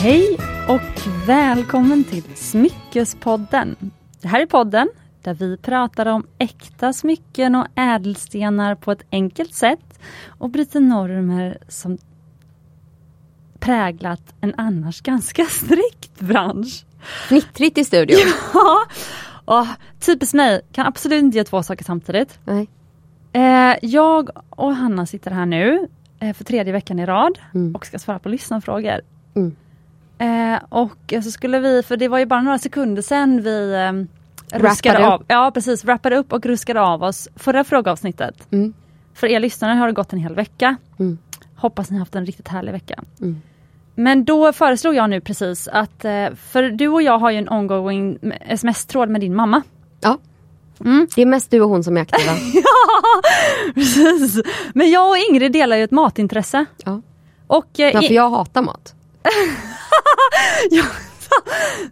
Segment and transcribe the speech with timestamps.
[0.00, 0.36] Hej
[0.68, 3.76] och välkommen till Smyckespodden.
[4.20, 4.88] Det här är podden
[5.22, 11.58] där vi pratar om äkta smycken och ädelstenar på ett enkelt sätt och bryter normer
[11.68, 11.98] som
[13.58, 16.84] präglat en annars ganska strikt bransch.
[17.26, 18.18] Fnittrigt i studion.
[18.54, 18.86] Ja,
[19.44, 19.66] och
[20.00, 22.38] typiskt mig, kan absolut inte göra två saker samtidigt.
[22.44, 22.68] Nej.
[23.32, 25.88] Eh, jag och Hanna sitter här nu
[26.20, 27.74] eh, för tredje veckan i rad Mm.
[27.74, 29.00] och ska svara på lyssnarfrågor.
[29.34, 29.56] Mm.
[30.18, 34.58] Eh, och så skulle vi, för det var ju bara några sekunder sedan vi eh,
[34.60, 38.46] ruskade av, ja precis, wrappade upp och ruskade av oss förra frågeavsnittet.
[38.52, 38.74] Mm.
[39.14, 40.76] För er lyssnare har det gått en hel vecka.
[40.98, 41.18] Mm.
[41.56, 43.02] Hoppas ni har haft en riktigt härlig vecka.
[43.20, 43.40] Mm.
[43.94, 47.48] Men då föreslog jag nu precis att, eh, för du och jag har ju en
[47.48, 49.62] ongoing sms-tråd med din mamma.
[50.00, 50.18] Ja.
[50.80, 51.06] Mm.
[51.14, 52.32] Det är mest du och hon som är aktiva.
[52.54, 53.22] Ja,
[53.74, 54.42] precis.
[54.74, 56.64] Men jag och Ingrid delar ju ett matintresse.
[56.84, 57.00] Ja.
[57.46, 58.94] Och, eh, Varför i- jag hatar mat.
[60.70, 60.84] ja,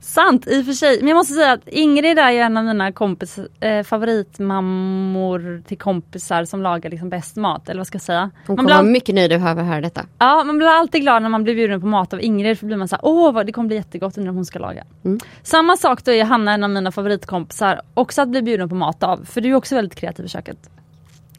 [0.00, 0.98] sant i och för sig.
[0.98, 5.78] Men jag måste säga att Ingrid är ju en av mina kompis, eh, favoritmammor till
[5.78, 7.68] kompisar som lagar liksom bäst mat.
[7.68, 8.30] Eller vad ska jag säga?
[8.46, 10.06] Hon kommer vara mycket nöjd över att höra detta.
[10.18, 12.58] ja, man blir alltid glad när man blir bjuden på mat av Ingrid.
[12.58, 14.84] För blir man så här, åh det kommer bli jättegott undrar om hon ska laga.
[15.04, 15.20] Mm.
[15.42, 17.80] Samma sak då är Hanna en av mina favoritkompisar.
[17.94, 19.24] Också att bli bjuden på mat av.
[19.24, 20.70] För du är också väldigt kreativ i köket.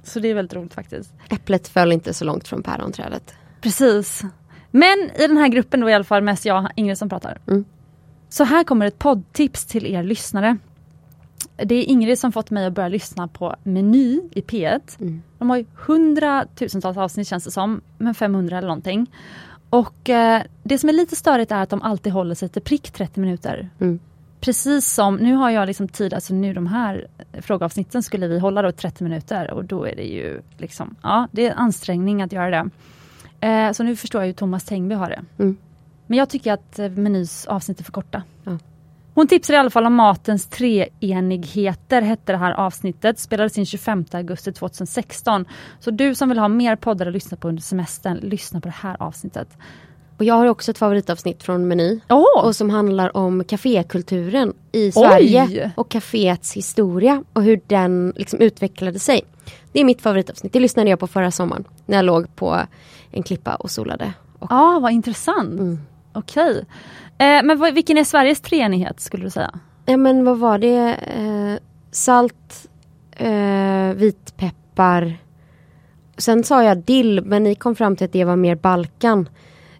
[0.04, 1.14] Så det är väldigt roligt faktiskt.
[1.30, 3.34] Äpplet föll inte så långt från päronträdet.
[3.62, 4.24] Precis.
[4.72, 7.38] Men i den här gruppen då i alla fall mest jag och Ingrid som pratar.
[7.48, 7.66] Mm.
[8.30, 10.58] Så här kommer ett poddtips till er lyssnare.
[11.56, 15.00] Det är Ingrid som fått mig att börja lyssna på Meny i P1.
[15.00, 15.22] Mm.
[15.38, 19.08] De har ju hundratusentals avsnitt känns det som, men 500 eller någonting.
[19.70, 22.92] Och eh, det som är lite störigt är att de alltid håller sig till prick
[22.92, 23.70] 30 minuter.
[23.80, 24.00] Mm.
[24.40, 27.08] Precis som, nu har jag liksom tid, alltså nu de här
[27.42, 31.46] frågeavsnitten skulle vi hålla då 30 minuter och då är det ju liksom, ja det
[31.46, 32.70] är en ansträngning att göra det.
[33.40, 35.44] Eh, så nu förstår jag hur Thomas Tengby har det.
[35.44, 35.58] Mm.
[36.08, 38.24] Men jag tycker att eh, Menys avsnitt är för korta.
[38.44, 38.58] Ja.
[39.14, 43.20] Hon tipsar i alla fall om matens treenigheter, hette det här avsnittet.
[43.20, 45.46] Spelades in 25 augusti 2016.
[45.80, 48.76] Så du som vill ha mer poddar att lyssna på under semestern, lyssna på det
[48.78, 49.48] här avsnittet.
[50.18, 52.00] Och jag har också ett favoritavsnitt från Meny.
[52.10, 52.46] Åh!
[52.46, 55.44] Och som handlar om kafékulturen i Sverige.
[55.44, 55.72] Oj!
[55.76, 59.22] Och kaféets historia och hur den liksom utvecklade sig.
[59.72, 60.54] Det är mitt favoritavsnitt.
[60.54, 61.64] Det lyssnade jag på förra sommaren.
[61.86, 62.60] När jag låg på
[63.18, 64.14] en klippa och solade.
[64.50, 65.60] Ja, vad intressant.
[65.60, 65.80] Mm.
[66.14, 66.66] Okej.
[67.18, 69.60] Eh, men vad, vilken är Sveriges treenighet skulle du säga?
[69.86, 70.94] Ja men vad var det?
[70.94, 72.68] Eh, salt,
[73.12, 75.18] eh, vitpeppar.
[76.18, 79.30] Sen sa jag dill men ni kom fram till att det var mer Balkan.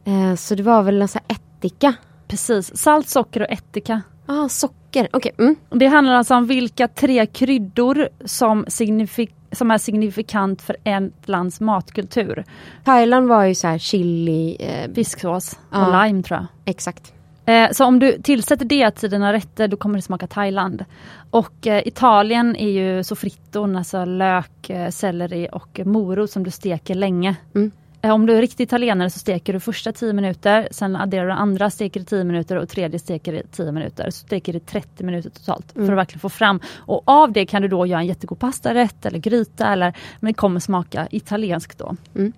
[0.06, 1.94] Eh, så det var väl en sån här ättika.
[2.28, 4.02] Precis, salt, socker och ättika.
[4.26, 5.32] Ah, socker, okej.
[5.40, 5.56] Mm.
[5.70, 11.60] Det handlar alltså om vilka tre kryddor som, signifik- som är signifikant för ett lands
[11.62, 12.44] matkultur.
[12.84, 14.58] Thailand var ju så här chili.
[14.60, 15.86] Eh, Fisksås Ja.
[15.86, 16.48] och lime tror jag.
[16.66, 17.14] exakt.
[17.46, 20.86] Eh, så om du tillsätter det till dina rätter då kommer det smaka Thailand.
[21.32, 26.96] Och eh, Italien är ju soffritton, alltså lök, eh, selleri och morot som du steker
[26.96, 27.36] länge.
[27.56, 27.72] Mm.
[28.08, 31.32] Eh, om du är riktig italienare så steker du första 10 minuter, sen adderar du
[31.32, 34.10] andra steker i 10 minuter och tredje steker i 10 minuter.
[34.10, 35.94] Så steker det 30 minuter totalt för Mm.
[35.94, 36.60] att verkligen få fram.
[36.78, 40.38] Och av det kan du då göra en jättegod pastarätt eller gryta eller men det
[40.38, 41.96] kommer smaka italienskt då.
[42.16, 42.34] Mm.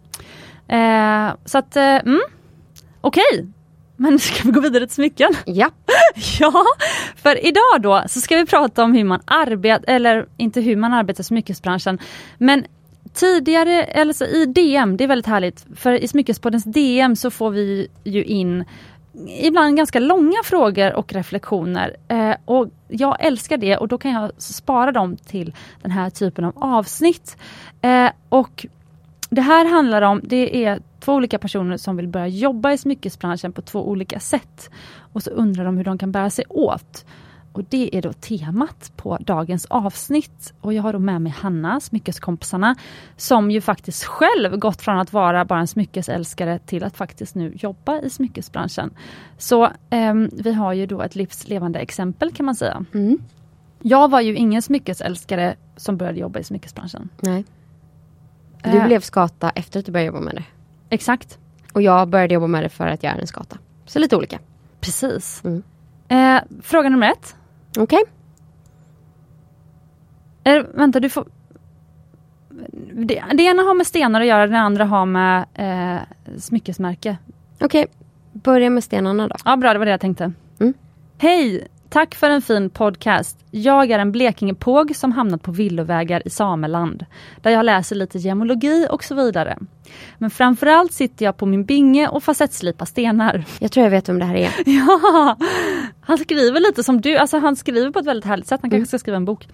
[0.67, 2.21] Eh, så att, eh, mm,
[3.01, 3.47] okej.
[3.95, 5.33] Men ska vi gå vidare till smycken?
[5.45, 5.69] Ja.
[6.39, 6.63] Ja,
[7.15, 10.93] för idag då så ska vi prata om hur man arbetar, eller inte hur man
[10.93, 11.99] arbetar i smyckesbranschen.
[12.37, 12.65] Men
[13.13, 17.49] tidigare, eller så i DM, det är väldigt härligt, för i Smyckespoddens DM så får
[17.49, 18.65] vi ju in
[19.27, 21.95] ibland ganska långa frågor och reflektioner.
[22.07, 26.45] Eh, och jag älskar det och då kan jag spara dem till den här typen
[26.45, 27.37] av avsnitt.
[27.81, 28.65] Eh, och
[29.29, 33.53] det här handlar om, det är två olika personer som vill börja jobba i smyckesbranschen
[33.53, 34.69] på två olika sätt.
[35.13, 37.05] Och så undrar de hur de kan bära sig åt.
[37.59, 40.53] Och det är då temat på dagens avsnitt.
[40.61, 42.75] Och jag har då med mig Hanna, smyckeskompisarna,
[43.17, 47.53] som ju faktiskt själv gått från att vara bara en smyckesälskare till att faktiskt nu
[47.55, 48.93] jobba i smyckesbranschen.
[49.37, 52.85] Så ehm, vi har ju då ett livslevande exempel kan man säga.
[52.93, 53.17] Mm.
[53.81, 57.09] Jag var ju ingen smyckesälskare som började jobba i smyckesbranschen.
[57.21, 57.45] Nej.
[58.63, 60.45] Du Eh, blev skata efter att du började jobba med det.
[60.89, 61.37] Exakt.
[61.73, 63.57] Och jag började jobba med det för att jag är en skata.
[63.85, 64.39] Så lite olika.
[64.79, 65.41] Precis.
[65.43, 65.63] Mm.
[66.09, 67.35] Eh, fråga nummer ett.
[67.77, 68.03] Okej.
[70.43, 71.27] Eh, vänta, du får...
[72.93, 76.01] Det, det ena har med stenar att göra, det andra har med eh,
[76.37, 77.17] smyckesmärke.
[77.59, 77.87] Okej.
[78.33, 79.35] Börja med stenarna då.
[79.45, 80.31] Ja, bra, det var det jag tänkte.
[80.59, 80.73] Mm.
[81.17, 81.67] Hej!
[81.89, 83.37] Tack för en fin podcast.
[83.51, 87.05] Jag är en Blekingepåg som hamnat på villovägar i Sameland,
[87.41, 89.57] där jag läser lite gemologi och så vidare.
[90.17, 93.45] Men framförallt sitter jag på min binge och facettslipar stenar.
[93.59, 94.51] Jag tror jag vet vem det här är.
[94.65, 95.37] Ja,
[96.01, 98.59] han skriver lite som du, alltså han skriver på ett väldigt härligt sätt.
[98.61, 99.47] Han kanske ska skriva en bok.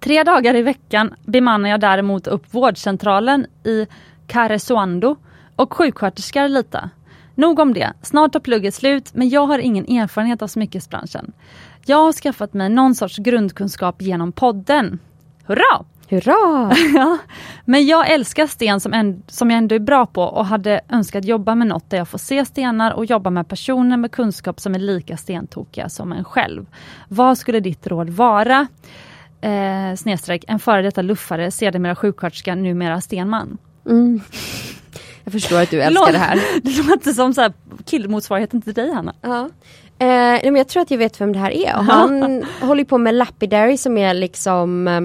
[0.00, 3.86] Tre dagar i veckan bemannar jag däremot upp vårdcentralen i
[4.26, 5.16] Karesuando
[5.56, 6.90] och sjuksköterskor lite.
[7.38, 11.32] Nog om det, snart tar plugget slut men jag har ingen erfarenhet av smyckesbranschen.
[11.86, 14.98] Jag har skaffat mig någon sorts grundkunskap genom podden.
[15.44, 15.84] Hurra!
[16.08, 16.72] Hurra!
[16.94, 17.18] ja.
[17.64, 21.24] Men jag älskar sten som, en, som jag ändå är bra på och hade önskat
[21.24, 24.74] jobba med något där jag får se stenar och jobba med personer med kunskap som
[24.74, 26.66] är lika stentokiga som en själv.
[27.08, 28.66] Vad skulle ditt råd vara?
[29.40, 33.58] Eh, snedstreck, en före detta luffare, sedermera sjuksköterska, numera stenman.
[33.86, 34.20] Mm.
[35.26, 36.40] Jag förstår att du älskar det här.
[36.62, 37.52] Det låter som så här
[37.84, 39.14] killmotsvarigheten till dig Hanna.
[39.20, 39.48] Ja.
[39.98, 40.06] Eh,
[40.44, 41.76] men jag tror att jag vet vem det här är.
[41.76, 45.00] Och han håller på med lapidary som är liksom eh,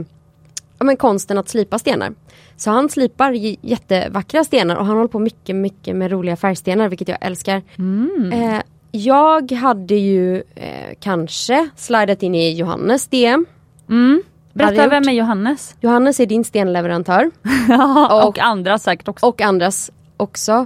[0.80, 2.14] ja, men konsten att slipa stenar.
[2.58, 3.32] Så han slipar
[3.66, 7.62] jättevackra stenar och han håller på mycket, mycket med roliga färgstenar vilket jag älskar.
[7.78, 8.32] Mm.
[8.34, 13.46] Eh, jag hade ju eh, kanske slidat in i Johannes DM.
[13.90, 14.24] Mm.
[14.54, 15.76] Berätta, vem är Johannes?
[15.82, 17.32] Johannes är din stenleverantör.
[18.12, 19.26] och, Och- andra säkert också.
[19.26, 19.92] och andras
[20.22, 20.66] också.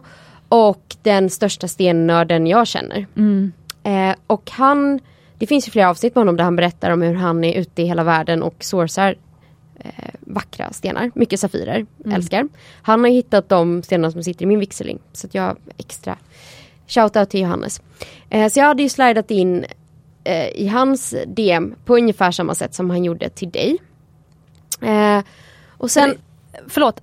[0.50, 3.08] Och den största stennörden jag känner.
[3.16, 3.52] Mm.
[3.84, 5.00] Eh, och han,
[5.38, 7.82] det finns ju flera avsnitt med honom där han berättar om hur han är ute
[7.82, 9.16] i hela världen och sourcar
[9.80, 11.12] eh, vackra stenar.
[11.16, 12.48] Mycket safirer, älskar.
[12.82, 15.00] Han har hittat de stenar som sitter i min vigselring.
[15.14, 16.18] Så att jag extra
[16.88, 17.82] shoutout till Johannes.
[18.30, 19.66] Eh, så jag hade ju slidat in
[20.24, 23.78] eh, i hans DM på ungefär samma sätt som han gjorde till dig.
[24.82, 25.24] Eh,
[25.78, 26.18] och sen,
[26.68, 27.02] Förlåt,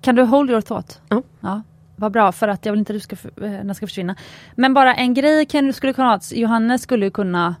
[0.00, 1.00] kan du hold your thought?
[1.08, 1.22] Ja.
[1.40, 1.62] ja.
[1.96, 4.16] Vad bra, för att jag vill inte att du ska, eh, den ska försvinna.
[4.54, 7.56] Men bara en grej kan du skulle kunna ha, Johannes skulle kunna,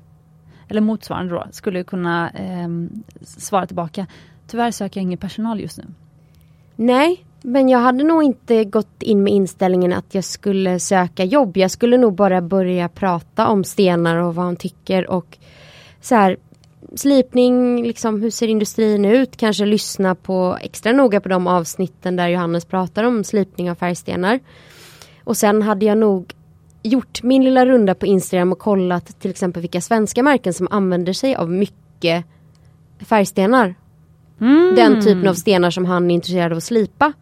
[0.68, 4.06] eller motsvarande då, skulle kunna ehm, svara tillbaka.
[4.46, 5.84] Tyvärr söker jag ingen personal just nu.
[6.76, 11.56] Nej, men jag hade nog inte gått in med inställningen att jag skulle söka jobb.
[11.56, 15.38] Jag skulle nog bara börja prata om stenar och vad han tycker och
[16.00, 16.36] så här
[16.94, 19.36] slipning, liksom hur ser industrin ut?
[19.36, 24.40] Kanske lyssna på extra noga på de avsnitten där Johannes pratar om slipning av färgstenar.
[25.24, 26.32] Och sen hade jag nog
[26.82, 31.12] gjort min lilla runda på Instagram och kollat till exempel vilka svenska märken som använder
[31.12, 32.24] sig av mycket
[33.00, 33.74] färgstenar
[34.40, 34.74] Mm.
[34.74, 37.12] den typen av stenar som han är intresserad av att slipa.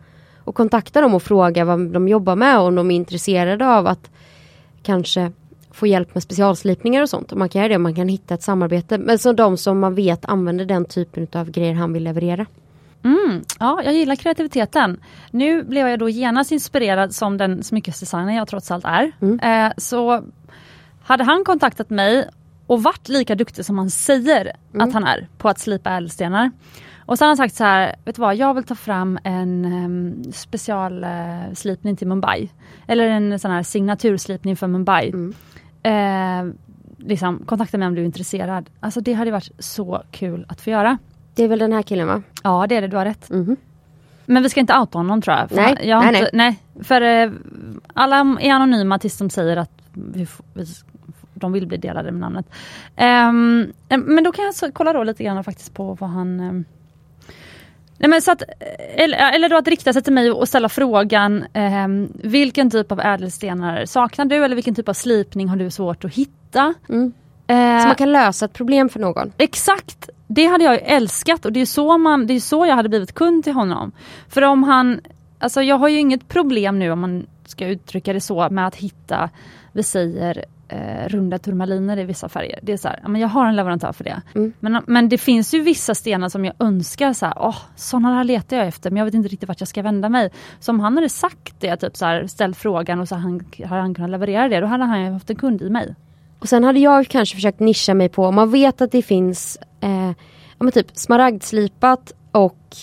[0.44, 3.86] Och kontakta dem och fråga vad de jobbar med och om de är intresserade av
[3.86, 4.10] att
[4.82, 5.32] kanske
[5.72, 7.32] få hjälp med specialslipningar och sånt.
[7.32, 8.98] Och man kan göra det, man kan hitta ett samarbete.
[8.98, 12.46] Men så de som man vet använder den typen av grejer han vill leverera.
[13.04, 15.00] Mm, ja, jag gillar kreativiteten.
[15.30, 19.12] Nu blev jag då genast inspirerad som den smyckesdesigner jag trots allt är.
[19.42, 20.24] Eh, så
[21.02, 22.28] hade han kontaktat mig
[22.66, 26.50] och varit lika duktig som han säger att han är på att slipa ädelstenar.
[27.06, 29.64] Och så har han sagt så här, vet du vad, jag vill ta fram en
[29.64, 32.48] um, specialslipning till Mumbai.
[32.86, 35.12] Eller en sån här signaturslipning för Mumbai.
[35.82, 36.52] Eh,
[36.98, 38.70] liksom, kontakta mig om du är intresserad.
[38.80, 40.98] Alltså det hade varit så kul att få göra.
[41.34, 42.22] Det är väl den här killen va?
[42.42, 43.30] Ja det är det, du har rätt.
[43.30, 43.56] Mhm.
[44.26, 45.48] Men vi ska inte outa honom tror jag.
[45.48, 46.58] För Nej, jag har nej, inte, nej.
[46.82, 47.30] För eh,
[47.94, 50.64] alla är anonyma tills de säger att vi, vi,
[51.34, 52.46] de vill bli delade med namnet.
[52.96, 53.32] Eh,
[53.98, 56.64] men då kan jag så, kolla då lite grann faktiskt på vad han ehm,
[57.98, 58.42] Nej, men så att,
[58.94, 63.00] eller, eller då att rikta sig till mig och ställa frågan ehm, vilken typ av
[63.00, 66.74] ädelstenar saknar du eller vilken typ av slipning har du svårt att hitta?
[66.88, 67.12] Mm.
[67.46, 69.32] Eh, Så man kan lösa ett problem för någon.
[69.38, 70.10] Exakt!
[70.26, 72.88] Det hade jag ju älskat och det är så, man, det är så jag hade
[72.88, 73.92] blivit kund till honom.
[74.28, 75.00] För om han,
[75.38, 78.76] alltså jag har ju inget problem nu om man ska uttrycka det så med att
[78.76, 79.30] hitta,
[79.72, 82.58] vi säger eh, runda turmaliner i vissa färger.
[82.62, 84.22] Det är så här, men jag har en leverantör för det.
[84.34, 84.52] Mm.
[84.60, 88.24] Men, men det finns ju vissa stenar som jag önskar så här, åh, sådana här
[88.24, 90.30] letar jag efter men jag vet inte riktigt vart jag ska vända mig.
[90.60, 93.80] Så om han hade sagt det, typ så här, ställt frågan och så han, hade
[93.80, 95.94] han kunnat leverera det, då hade han haft en kund i mig.
[96.38, 99.58] Och sen hade jag kanske försökt nischa mig på, om man vet att det finns
[99.80, 100.12] eh,
[100.58, 102.76] ja, typ smaragdslipat och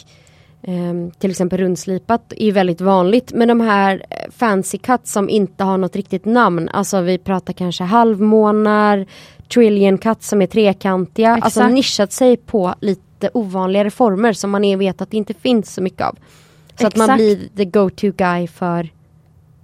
[0.62, 3.34] eh, till exempel rundslipat är väldigt vanligt.
[3.34, 7.54] Men de här eh, fancy cuts som inte har något riktigt namn, alltså vi pratar
[7.54, 9.06] kanske halvmånar,
[9.54, 11.74] trillion cuts som är trekantiga, alltså Exakt.
[11.74, 16.02] nischat sig på lite ovanligare former som man vet att det inte finns så mycket
[16.02, 16.18] av.
[16.80, 17.18] Så att man Exakt.
[17.18, 18.90] blir the go-to guy för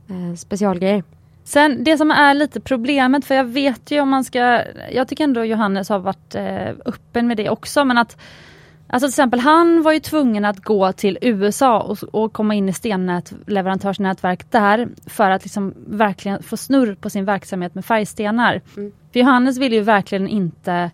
[0.10, 1.04] eh, specialgrejer.
[1.44, 4.62] Sen det som är lite problemet, för jag vet ju om man ska,
[4.92, 8.18] jag tycker ändå Johannes har varit eh, öppen med det också, men att
[8.88, 12.70] Alltså till exempel han var ju tvungen att gå till USA och, och komma in
[12.70, 18.62] i stennät, leverantörsnätverk där för att liksom verkligen få snurr på sin verksamhet med färgstenar.
[18.78, 18.92] Mm.
[19.14, 20.92] För Johannes vill ju verkligen inte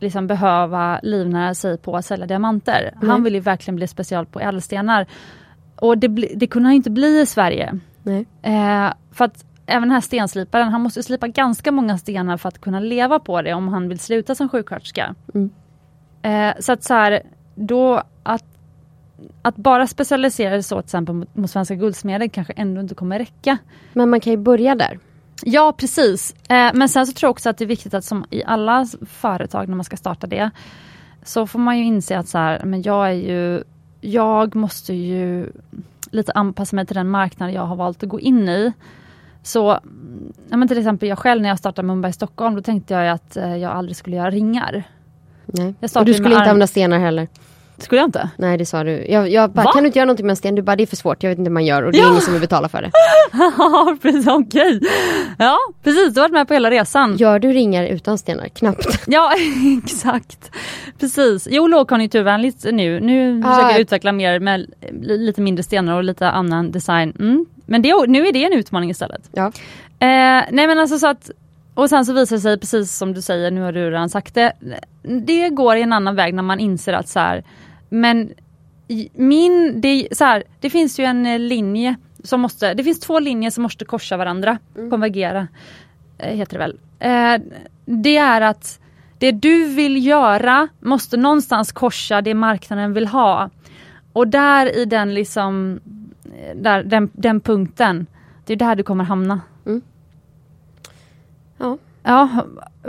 [0.00, 2.94] liksom behöva livnära sig på att sälja diamanter.
[3.00, 3.10] Nej.
[3.10, 5.06] Han vill ju verkligen bli special på ädelstenar.
[5.76, 7.78] Och det, det kunde han inte bli i Sverige.
[8.02, 8.26] Nej.
[8.42, 12.60] Eh, för att även den här stensliparen, han måste slipa ganska många stenar för att
[12.60, 15.14] kunna leva på det om han vill sluta som sjuksköterska.
[15.34, 15.50] Mm.
[16.24, 17.22] Eh, så att så här,
[17.54, 18.44] då att,
[19.42, 23.18] att bara specialisera sig så till exempel mot, mot Svenska Guldsmeder kanske ändå inte kommer
[23.18, 23.58] räcka.
[23.92, 24.98] Men man kan ju börja där.
[25.42, 28.24] Ja precis, eh, men sen så tror jag också att det är viktigt att som
[28.30, 30.50] i alla företag när man ska starta det
[31.22, 33.62] så får man ju inse att så här, men jag är ju,
[34.00, 35.52] jag måste ju
[36.10, 38.72] lite anpassa mig till den marknad jag har valt att gå in i.
[39.42, 42.94] Så mm, ja, men till exempel jag själv när jag startade Mumbai Stockholm då tänkte
[42.94, 44.84] jag att eh, jag aldrig skulle göra ringar.
[45.46, 45.74] Nej.
[45.80, 47.28] Jag Och du skulle inte använda stenar heller.
[47.78, 48.30] Skulle jag inte?
[48.36, 49.06] Nej det sa du.
[49.08, 49.72] Jag, jag bara, Va?
[49.72, 50.54] kan du inte göra någonting med en sten?
[50.54, 52.02] Du bara, det är för svårt, jag vet inte hur man gör och det är
[52.02, 52.08] Ja!
[52.08, 52.90] ingen som vill betala för det.
[53.58, 54.80] Ja precis, okej.
[55.38, 57.16] Ja precis, du har varit med på hela resan.
[57.16, 58.48] Gör du ringar utan stenar?
[58.48, 58.86] Knappt.
[59.06, 59.32] Ja
[59.84, 60.50] exakt.
[61.00, 61.48] Precis.
[61.50, 63.00] Jo lågkonjunkturvänligt nu.
[63.00, 63.48] Nu Ah.
[63.54, 64.66] försöker jag utveckla mer med
[65.02, 67.12] li- lite mindre stenar och lite annan design.
[67.18, 67.46] Mm.
[67.66, 69.22] Men det, nu är det en utmaning istället.
[69.32, 69.46] Ja.
[69.98, 71.30] Eh, nej men alltså så att
[71.74, 74.34] och sen så visar det sig precis som du säger, nu har du redan sagt
[74.34, 74.52] det.
[75.02, 77.44] Det går i en annan väg när man inser att så här,
[77.88, 78.34] men
[79.12, 83.18] min, det, så här, det finns ju en eh, linje som måste, det finns två
[83.18, 84.58] linjer som måste korsa varandra,
[84.90, 85.48] konvergera,
[86.18, 86.78] eh, heter det väl.
[86.98, 88.80] Eh, det är att
[89.18, 93.50] det du vill göra måste någonstans korsa det marknaden vill ha.
[94.12, 95.80] Och där i den liksom,
[96.54, 98.06] där, den, den punkten,
[98.44, 99.40] det är där du kommer hamna.
[101.58, 101.78] Ja.
[102.06, 102.28] Ja,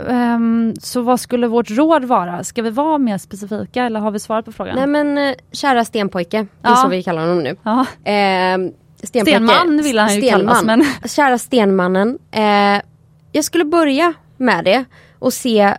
[0.08, 2.44] ehm, så vad skulle vårt råd vara?
[2.44, 4.76] Ska vi vara mer specifika eller har vi svarat på frågan?
[4.76, 6.76] Nej men eh, kära stenpojke, det är Ja.
[6.76, 7.56] så vi kallar honom nu.
[7.62, 7.80] ja.
[8.12, 8.58] Eh.
[9.02, 12.18] Stenman vill han ju kallas men Kära stenmannen.
[12.30, 12.80] Eh,
[13.32, 14.84] jag skulle börja med det
[15.18, 15.74] och se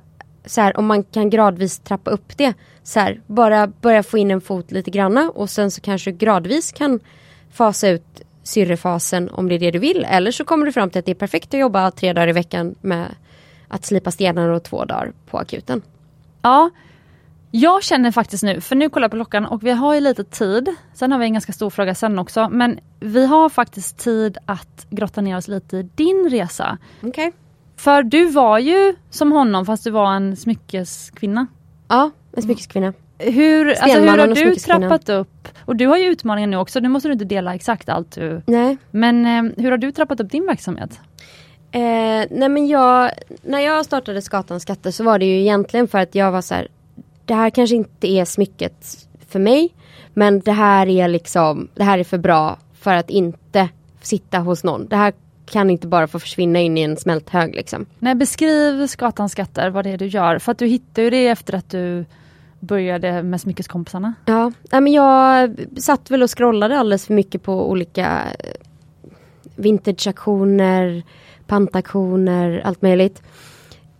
[0.45, 2.53] så här, om man kan gradvis trappa upp det.
[2.83, 6.71] Så här, bara börja få in en fot lite granna och sen så kanske gradvis
[6.71, 6.99] kan
[7.51, 10.05] fasa ut syrrefasen om det är det du vill.
[10.09, 12.31] Eller så kommer du fram till att det är perfekt att jobba tre dagar i
[12.31, 13.15] veckan med
[13.67, 15.81] att slipa stenar och två dagar på akuten.
[16.41, 16.69] ja.
[17.51, 20.23] Jag känner faktiskt nu, för nu kollar jag på klockan och vi har ju lite
[20.23, 20.75] tid.
[20.93, 22.49] Sen har vi en ganska stor fråga sen också.
[22.49, 26.77] Men vi har faktiskt tid att grotta ner oss lite i din resa.
[27.03, 27.31] Okej.
[27.75, 31.47] För du var ju som honom fast du var en smyckeskvinna.
[31.87, 32.93] Ja, en smyckeskvinna.
[33.19, 35.47] Hur, alltså, hur har du trappat upp?
[35.65, 38.41] Och du har ju utmaningen nu också, nu måste du inte dela exakt allt du...
[38.45, 38.77] Nej.
[38.91, 40.99] Men eh, hur har du trappat upp din verksamhet?
[41.71, 45.97] Eh, nej men jag, när jag startade Skatans skatter så var det ju egentligen för
[45.97, 46.67] att jag var så här,
[47.25, 49.73] det här kanske inte är smycket för mig.
[50.13, 53.69] Men det här är liksom, det här är för bra för att inte
[54.01, 54.87] sitta hos någon.
[54.87, 55.13] Det här
[55.45, 57.85] kan inte bara få försvinna in i en smälthög liksom.
[57.99, 60.39] Nej, beskriv Skatans skatter, vad det är du gör.
[60.39, 62.05] För att du hittade ju det efter att du
[62.59, 64.13] började med smyckeskompisarna.
[64.25, 68.51] Ja, nej men jag satt väl och scrollade alldeles för mycket på olika eh,
[69.55, 71.03] vintageaktioner,
[71.47, 73.23] pantaktioner, allt möjligt.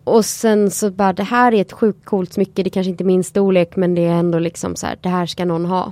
[0.03, 3.05] Och sen så bara det här är ett sjukt coolt smycke, det kanske inte är
[3.05, 5.91] min storlek men det är ändå liksom så här, det här ska någon ha.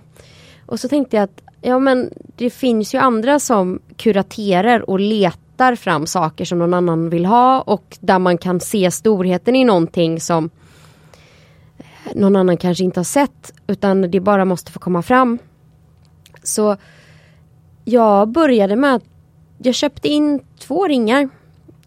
[0.66, 5.76] Och så tänkte jag att ja men det finns ju andra som kuraterar och letar
[5.76, 10.20] fram saker som någon annan vill ha och där man kan se storheten i någonting
[10.20, 10.50] som
[12.16, 15.40] någon annan kanske inte har sett utan det bara måste få komma fram.
[16.44, 16.78] Så
[17.86, 19.04] jag började med att
[19.58, 21.30] jag köpte in två ringar.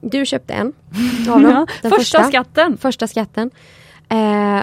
[0.01, 0.73] Du köpte en
[1.31, 1.67] av dem.
[1.83, 2.77] Den första, skatten.
[2.77, 3.51] första skatten.
[4.09, 4.61] Eh,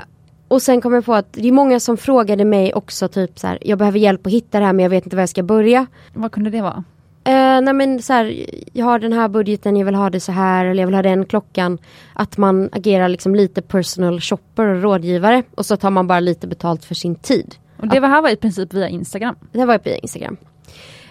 [0.47, 3.47] och sen kom jag på att det är många som frågade mig också typ så
[3.47, 5.43] här, jag behöver hjälp att hitta det här men jag vet inte var jag ska
[5.43, 5.87] börja.
[6.13, 6.83] Vad kunde det vara?
[7.25, 10.31] Eh, nej men så här, jag har den här budgeten, jag vill ha det så
[10.31, 11.77] här eller jag vill ha den klockan.
[12.13, 16.47] Att man agerar liksom lite personal shopper och rådgivare och så tar man bara lite
[16.47, 17.55] betalt för sin tid.
[17.77, 19.35] Och det var här var i princip via Instagram.
[19.51, 20.37] Det var på Instagram.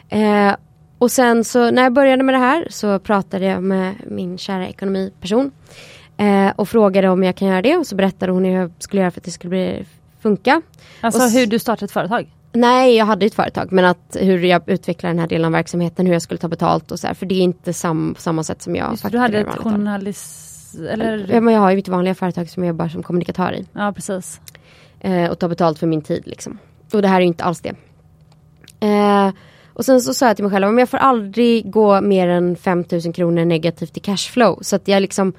[0.08, 0.54] Eh,
[0.98, 4.68] och sen så när jag började med det här så pratade jag med min kära
[4.68, 5.50] ekonomiperson.
[6.16, 9.02] Eh, och frågade om jag kan göra det och så berättade hon hur jag skulle
[9.02, 9.84] göra för att det skulle bli,
[10.20, 10.62] funka.
[11.00, 12.28] Alltså Och hur du startade ett företag.
[12.54, 16.06] Nej, jag hade ett företag men att hur jag utvecklar den här delen av verksamheten,
[16.06, 17.14] hur jag skulle ta betalt och så här.
[17.14, 20.78] För det är inte sam, samma sätt som jag Just, du hade ett journalist...
[20.90, 21.26] Eller...
[21.32, 23.66] Ja, men jag har ju mitt vanliga företag som jag jobbar som kommunikatör i.
[23.72, 24.40] Ja precis.
[25.00, 26.58] Eh, och tar betalt för min tid liksom.
[26.92, 27.74] Och det här är ju inte alls det.
[28.86, 29.32] Eh,
[29.72, 32.56] och sen så sa jag till mig själv, om jag får aldrig gå mer än
[32.56, 34.58] 5000 kronor negativt i cashflow.
[34.62, 35.32] Så att jag liksom,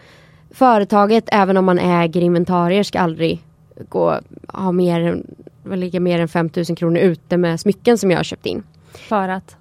[0.52, 3.42] företaget även om man äger inventarier ska aldrig
[3.90, 5.26] gå, ha mer än
[5.66, 8.64] lägga mer än 5000 kronor ute med smycken som jag har köpt in.
[8.94, 9.58] För att?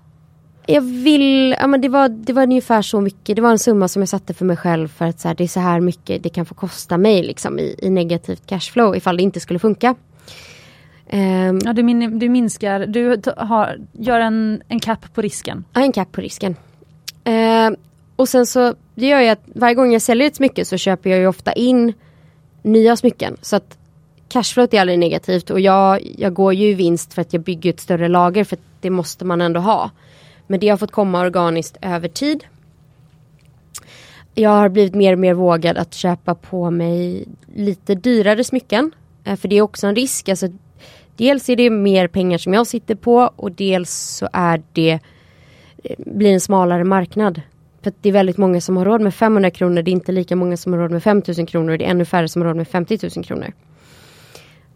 [0.67, 3.89] Jag vill, ja men det var, det var ungefär så mycket, det var en summa
[3.89, 6.23] som jag satte för mig själv för att så här, det är så här mycket
[6.23, 9.95] det kan få kosta mig liksom i, i negativt cashflow ifall det inte skulle funka.
[11.13, 15.65] Um, ja, du, min, du minskar, du har, gör en, en cap på risken.
[15.73, 16.57] Ja, en cap på risken.
[17.29, 17.77] Uh,
[18.17, 21.11] och sen så, det gör jag att varje gång jag säljer ett smycke så köper
[21.11, 21.93] jag ju ofta in
[22.63, 23.37] nya smycken.
[23.43, 23.79] Så att
[24.29, 27.71] Cashflow är aldrig negativt och jag, jag går ju i vinst för att jag bygger
[27.71, 29.91] ett större lager för det måste man ändå ha.
[30.47, 32.45] Men det har fått komma organiskt över tid.
[34.35, 38.91] Jag har blivit mer och mer vågad att köpa på mig lite dyrare smycken.
[39.25, 40.29] Eh, för det är också en risk.
[40.29, 40.49] Alltså,
[41.17, 44.99] dels är det mer pengar som jag sitter på och dels så är det
[45.85, 47.41] eh, blir en smalare marknad.
[47.83, 49.83] För det är väldigt många som har råd med 500 kronor.
[49.83, 51.77] Det är inte lika många som har råd med 5000 kronor.
[51.77, 53.53] Det är ännu färre som har råd med 50 000 kronor.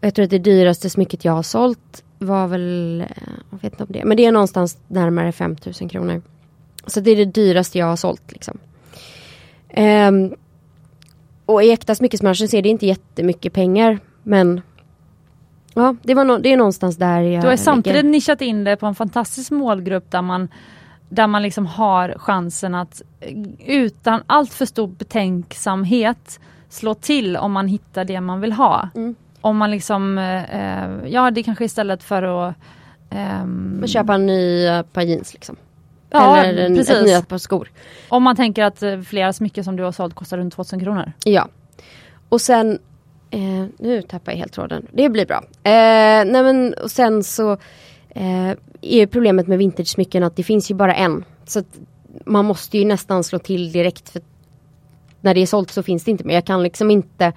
[0.01, 3.07] Jag tror att det dyraste smycket jag har sålt var väl, eh,
[3.49, 6.21] jag vet inte om det, men det är någonstans närmare 5000 kronor.
[6.87, 8.57] Så det är det dyraste jag har sålt liksom.
[9.77, 10.35] Um,
[11.45, 14.61] och i äkta smyckesbranschen så är det inte jättemycket pengar men
[15.73, 18.11] Ja, det, var no det är någonstans där jag Du har samtidigt ligger.
[18.11, 20.47] nischat in det på en fantastisk målgrupp där man
[21.09, 26.39] där man liksom har chansen att eh, utan allt för stor betänksamhet
[26.69, 28.89] slå till om man hittar det man vill ha.
[28.95, 29.15] Mm.
[29.41, 32.55] Om man liksom, eh, ja det kanske istället för att
[33.43, 35.55] um, köpa en ny eh, par jeans liksom.
[36.11, 36.95] Ja, Eller en, precis.
[36.95, 37.71] ett nytt par skor.
[38.09, 41.11] Om man tänker att eh, flera smycken som du har sålt kostar runt 2000 kronor.
[41.23, 41.47] Ja.
[42.29, 42.79] Och sen,
[43.31, 44.87] eh, nu tappar jag helt tråden.
[44.91, 45.43] Det blir bra.
[45.63, 47.51] Eh, nej men och sen så
[48.09, 51.25] eh, är problemet med vintage-smycken att det finns ju bara en.
[51.45, 51.63] Så
[52.25, 54.09] man måste ju nästan slå till direkt.
[54.09, 54.21] för
[55.21, 56.33] När det är sålt så finns det inte mer.
[56.33, 57.33] Jag kan liksom inte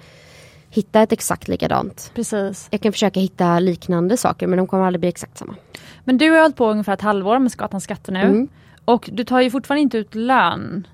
[0.73, 2.13] hitta ett exakt likadant.
[2.15, 2.69] Precis.
[2.71, 5.55] Jag kan försöka hitta liknande saker men de kommer aldrig bli exakt samma.
[6.05, 8.21] Men du har hållit på ungefär ett halvår med Skatans skatter nu.
[8.21, 8.49] Mm.
[8.85, 10.87] Och du tar ju fortfarande inte ut lön.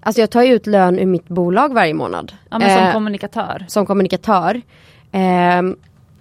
[0.00, 2.32] Alltså jag tar ut lön ur mitt bolag varje månad.
[2.50, 3.64] Ja men som eh, kommunikatör.
[3.68, 4.62] Som kommunikatör.
[5.12, 5.62] Eh,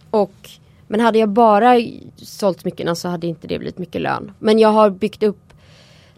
[0.09, 0.49] och,
[0.87, 1.75] men hade jag bara
[2.17, 4.31] sålt smyckena så hade inte det blivit mycket lön.
[4.39, 5.44] Men jag har byggt upp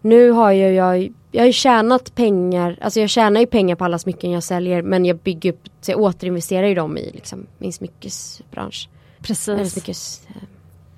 [0.09, 3.99] nu har ju jag, jag har tjänat pengar, alltså jag tjänar ju pengar på alla
[3.99, 7.73] smycken jag säljer men jag bygger upp, så jag återinvesterar ju dem i liksom, min
[7.73, 8.89] smyckesbransch.
[9.21, 9.71] Precis.
[9.71, 10.35] Smyckes, eh,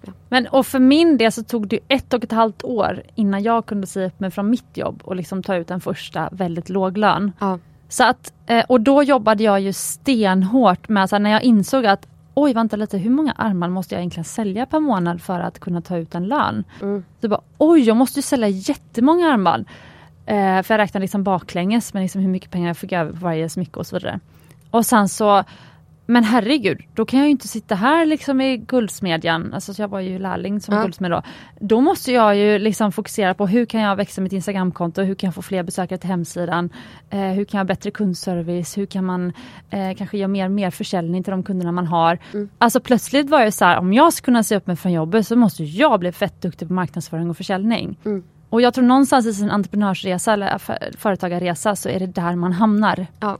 [0.05, 0.11] ja.
[0.29, 3.65] Men och för min del så tog det ett och ett halvt år innan jag
[3.65, 6.97] kunde säga upp mig från mitt jobb och liksom ta ut en första väldigt låg
[6.97, 7.31] lön.
[7.39, 7.59] Ja.
[7.89, 12.07] Så att, eh, och då jobbade jag ju stenhårt med, så när jag insåg att
[12.41, 15.81] oj vänta lite, hur många armar måste jag egentligen sälja per månad för att kunna
[15.81, 16.63] ta ut en lön?
[16.81, 17.03] Mm.
[17.21, 19.65] Så bara, oj jag måste sälja jättemånga armband.
[20.25, 23.17] Eh, för jag räknade liksom baklänges med liksom hur mycket pengar jag fick över på
[23.17, 24.19] varje smycke och så vidare.
[24.71, 25.43] Och sen så
[26.09, 29.99] men herregud, då kan jag ju inte sitta här liksom i Guldsmedjan, alltså jag var
[29.99, 30.81] ju lärling som ja.
[30.81, 31.21] guldsmed då.
[31.59, 35.27] Då måste jag ju liksom fokusera på hur kan jag växa mitt Instagramkonto, hur kan
[35.27, 36.69] jag få fler besökare till hemsidan,
[37.09, 39.33] eh, hur kan jag ha bättre kundservice, hur kan man
[39.69, 42.19] eh, kanske göra mer, mer försäljning till de kunderna man har.
[42.33, 42.49] Mm.
[42.57, 45.27] Alltså plötsligt var jag så här, om jag ska kunna se upp mig från jobbet
[45.27, 47.97] så måste jag bli fett duktig på marknadsföring och försäljning.
[48.05, 48.23] Mm.
[48.49, 50.57] Och jag tror någonstans i sin entreprenörsresa eller
[50.97, 53.07] företagarresa så är det där man hamnar.
[53.19, 53.37] Ja.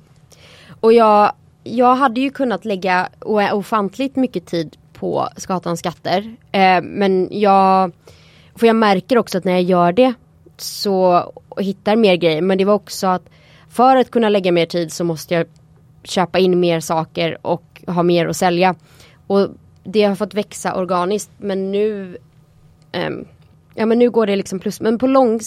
[0.80, 3.10] Och jag jag hade ju kunnat lägga
[3.54, 6.36] ofantligt mycket tid på Skatans skatter.
[6.52, 7.92] Eh, men jag,
[8.56, 10.14] för jag märker också att när jag gör det
[10.58, 11.24] så
[11.58, 12.42] hittar mer grejer.
[12.42, 13.30] Men det var också att
[13.70, 15.46] för att kunna lägga mer tid så måste jag
[16.04, 18.76] köpa in mer saker och ha mer att sälja.
[19.28, 19.48] Och
[19.84, 22.18] det har fått växa organiskt men nu
[22.92, 23.10] eh,
[23.80, 24.82] Ja men nu går det liksom plus.
[24.82, 25.40] Men på lång,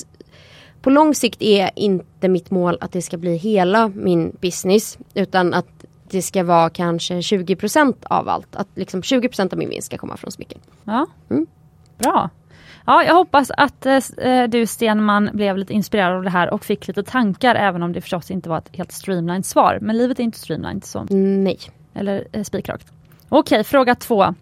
[0.82, 4.98] på lång sikt är inte mitt mål att det ska bli hela min business.
[5.14, 5.81] Utan att
[6.12, 8.56] det ska vara kanske 20% av allt.
[8.56, 10.60] Att liksom 20% av min vinst ska komma från smycken.
[10.84, 11.46] Ja, mm.
[11.98, 12.30] Bra.
[12.86, 16.88] Ja, jag hoppas att eh, du Stenman blev lite inspirerad av det här och fick
[16.88, 19.78] lite tankar även om det förstås inte var ett helt streamlined svar.
[19.82, 20.84] Men livet är inte streamlined.
[20.84, 21.06] Så.
[21.10, 21.58] Nej.
[21.94, 22.92] Eller eh, spikrakt.
[23.28, 24.34] Okej, fråga två.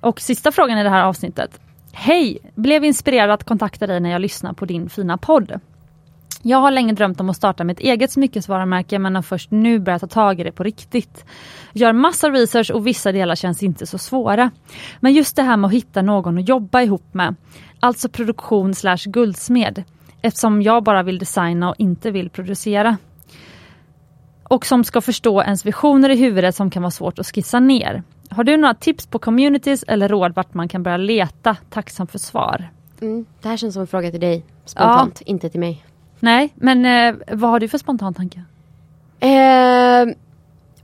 [0.00, 1.60] Och sista frågan i det här avsnittet.
[1.92, 2.38] Hej!
[2.54, 5.60] Blev inspirerad att kontakta dig när jag lyssnar på din fina podd.
[6.42, 10.00] Jag har länge drömt om att starta mitt eget smyckesvarumärke men har först nu börjat
[10.00, 11.24] ta tag i det på riktigt.
[11.72, 14.50] Gör massa research och vissa delar känns inte så svåra.
[15.00, 17.34] Men just det här med att hitta någon att jobba ihop med,
[17.80, 19.84] alltså produktion slash guldsmed,
[20.22, 22.96] eftersom jag bara vill designa och inte vill producera.
[24.42, 28.02] Och som ska förstå ens visioner i huvudet som kan vara svårt att skissa ner.
[28.30, 31.56] Har du några tips på communities eller råd vart man kan börja leta?
[31.70, 32.70] Tacksam för svar.
[33.00, 35.30] Mm, det här känns som en fråga till dig spontant, ja.
[35.30, 35.84] inte till mig.
[36.20, 38.42] Nej, men eh, vad har du för spontan tanke?
[39.20, 40.14] Eh,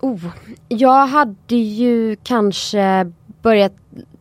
[0.00, 0.24] oh,
[0.68, 3.72] jag hade ju kanske börjat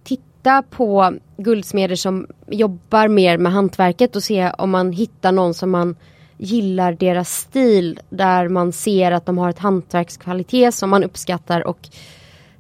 [0.04, 5.72] titta på guldsmeder som jobbar mer med hantverket och se om man hittar någon som
[5.72, 5.96] man
[6.38, 8.00] gillar deras stil.
[8.10, 11.90] Där man ser att de har ett hantverkskvalitet som man uppskattar och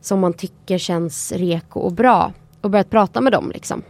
[0.02, 2.34] som man tycker känns reko och bra.
[2.62, 3.84] Och börjat prata med dem liksom.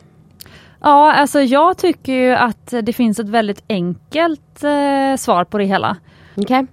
[0.86, 5.65] Ja, alltså jag tycker ju att det finns ett väldigt enkelt eh, svar på det
[5.65, 5.98] hela.
[6.36, 6.65] Okay.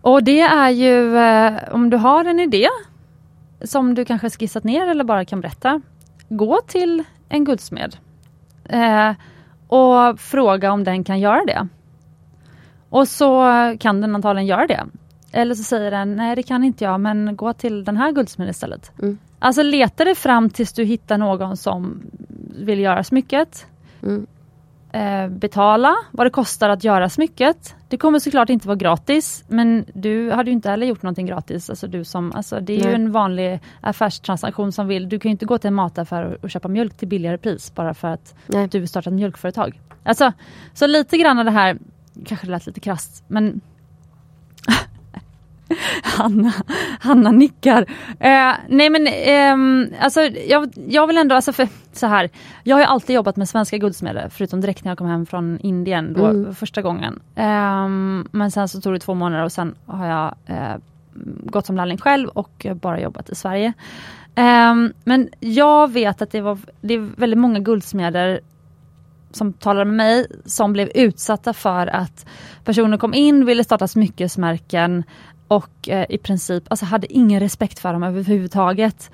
[0.00, 2.68] Och det är ju eh, om du har en idé
[3.62, 5.80] som du kanske skissat ner eller bara kan berätta.
[6.28, 7.96] Gå till en guldsmed
[8.64, 9.12] eh,
[9.68, 11.68] och fråga om den kan göra det.
[12.88, 13.44] Och så
[13.80, 14.84] kan den antagligen göra det.
[15.32, 18.50] Eller så säger den, nej det kan inte jag men gå till den här guldsmeden
[18.50, 18.92] istället.
[19.02, 19.18] Mm.
[19.38, 22.02] Alltså leta dig fram tills du hittar någon som
[22.54, 23.66] vill göra smycket.
[24.02, 24.26] Mm.
[24.92, 27.74] Eh, betala vad det kostar att göra smycket.
[27.88, 31.70] Det kommer såklart inte vara gratis men du hade ju inte heller gjort någonting gratis.
[31.70, 32.88] Alltså du som, alltså det är Nej.
[32.88, 36.68] ju en vanlig affärstransaktion som vill, du kan inte gå till en mataffär och köpa
[36.68, 38.68] mjölk till billigare pris bara för att Nej.
[38.68, 39.80] du vill starta ett mjölkföretag.
[40.02, 40.32] Alltså,
[40.74, 41.78] så lite grann av det här,
[42.26, 43.60] kanske det lät lite krasst men
[46.02, 46.52] Hanna,
[47.00, 47.82] Hanna nickar.
[48.20, 52.30] Eh, nej men eh, alltså jag, jag vill ändå, alltså för, så här.
[52.64, 56.12] Jag har alltid jobbat med svenska guldsmeder förutom direkt när jag kom hem från Indien
[56.12, 56.54] då, mm.
[56.54, 57.20] första gången.
[57.34, 57.88] Eh,
[58.30, 60.76] men sen så tog det två månader och sen har jag eh,
[61.44, 63.72] gått som lärling själv och bara jobbat i Sverige.
[64.34, 68.40] Ehm, men jag vet att det, var, det är väldigt många guldsmeder
[69.30, 72.26] som talade med mig som blev utsatta för att
[72.64, 75.04] personer kom in, ville starta smyckesmärken
[75.48, 79.10] och eh, i princip alltså, hade ingen respekt för dem överhuvudtaget.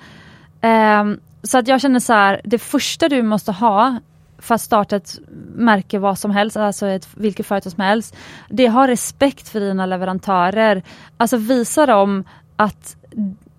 [0.61, 1.03] Eh,
[1.43, 3.99] så att jag känner så här, det första du måste ha
[4.41, 5.19] för att starta ett
[5.55, 8.15] märke vad som helst, alltså ett, vilket företag som helst.
[8.49, 10.83] Det har respekt för dina leverantörer.
[11.17, 12.23] Alltså visa dem
[12.55, 12.95] att,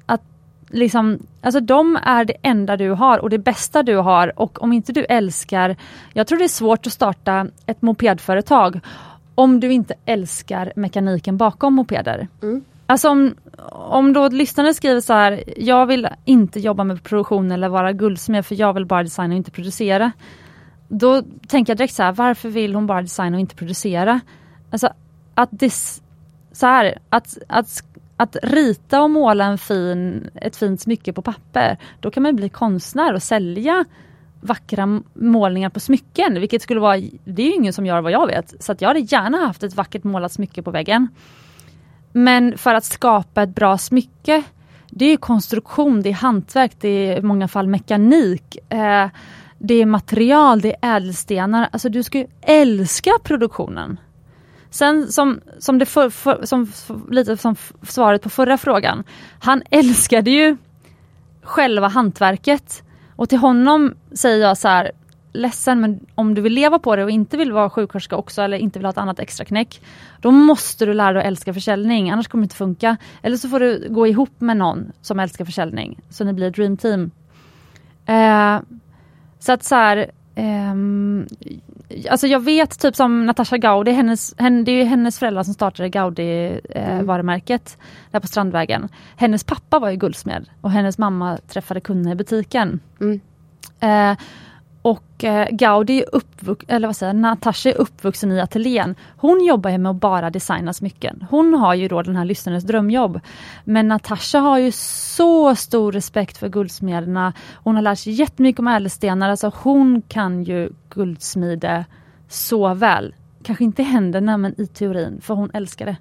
[0.07, 0.23] att
[0.69, 4.73] liksom, alltså de är det enda du har och det bästa du har och om
[4.73, 5.77] inte du älskar,
[6.13, 8.81] jag tror det är svårt att starta ett mopedföretag
[9.35, 12.29] om du inte älskar mekaniken bakom mopeder.
[12.43, 12.65] Mm.
[12.87, 13.35] Alltså om,
[13.71, 18.47] om då lyssnare skriver så här, jag vill inte jobba med produktion eller vara guldsmed
[18.47, 20.13] för jag vill bara designa och inte producera.
[20.89, 24.21] Då tänker jag direkt så här, varför vill hon bara designa och inte producera?
[24.71, 24.89] Alltså
[25.35, 26.03] att, dis,
[26.53, 27.85] så här, att, att,
[28.17, 32.49] att rita och måla en fin, ett fint smycke på papper, då kan man bli
[32.49, 33.85] konstnär och sälja
[34.43, 38.27] vackra målningar på smycken, vilket skulle vara, det är ju ingen som gör vad jag
[38.27, 41.09] vet, så att jag hade gärna haft ett vackert målat smycke på väggen.
[42.13, 44.43] Men för att skapa ett bra smycke,
[44.91, 48.73] det är konstruktion, det är hantverk, det är i många fall mekanik.
[48.73, 49.09] Eh,
[49.59, 51.69] det är material, det är ädelstenar.
[51.73, 54.01] Alltså du ska ju älska produktionen.
[54.71, 56.73] Sen som, som, det för, för, som
[57.11, 59.05] lite som svaret på förra frågan.
[59.41, 60.57] Han älskade ju
[61.43, 62.83] själva hantverket.
[63.23, 64.91] Och till honom säger jag så här,
[65.33, 68.57] ledsen men om du vill leva på det och inte vill vara sjuksköterska också eller
[68.57, 69.81] inte vill ha ett annat extra knäck
[70.21, 72.97] Då måste du lära dig att älska försäljning, annars kommer det inte funka.
[73.23, 76.55] Eller så får du gå ihop med någon som älskar försäljning, så ni blir ett
[76.55, 77.11] dream team.
[78.07, 78.61] Eh,
[79.39, 80.75] så att så här, eh,
[82.11, 85.89] alltså jag vet typ som Natasha Gaudi, hennes, henne, det är hennes föräldrar som startade
[85.89, 87.07] Gaudi eh, mm.
[87.07, 87.79] varumärket
[88.11, 88.89] där på Strandvägen.
[89.17, 92.81] Hennes pappa var ju guldsmed och hennes mamma träffade kunder i butiken.
[93.01, 93.21] Mm.
[93.81, 94.19] Eh,
[94.83, 98.95] och eh, Gaudi är uppvux eller vad säger Natasha är uppvuxen i ateljén.
[99.17, 101.27] Hon jobbar ju med att bara designa smycken.
[101.31, 103.21] Hon har ju då den här lyssnarens drömjobb.
[103.65, 107.33] Men Natasha har ju så stor respekt för guldsmederna.
[107.55, 109.31] Hon har lärt sig jättemycket om ädelstenar.
[109.31, 111.85] Alltså hon kan ju guldsmide
[112.29, 113.15] så väl.
[113.43, 115.97] Kanske inte i händerna men i teorin, för hon älskar det.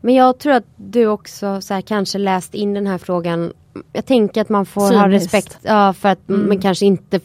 [0.00, 3.52] Men jag tror att du också så här, kanske läst in den här frågan.
[3.92, 5.00] Jag tänker att man får Cyniskt.
[5.00, 6.48] ha respekt ja, för att mm.
[6.48, 7.20] man kanske inte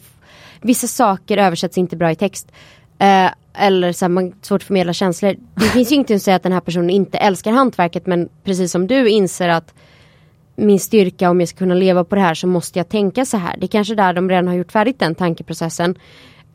[0.62, 2.52] vissa saker översätts inte bra i text.
[2.98, 5.36] Eh, eller så här, man svårt att förmedla känslor.
[5.54, 8.72] Det finns ju ingenting att säga att den här personen inte älskar hantverket men precis
[8.72, 9.74] som du inser att
[10.56, 13.36] min styrka om jag ska kunna leva på det här så måste jag tänka så
[13.36, 13.56] här.
[13.58, 15.98] Det är kanske där de redan har gjort färdigt den tankeprocessen.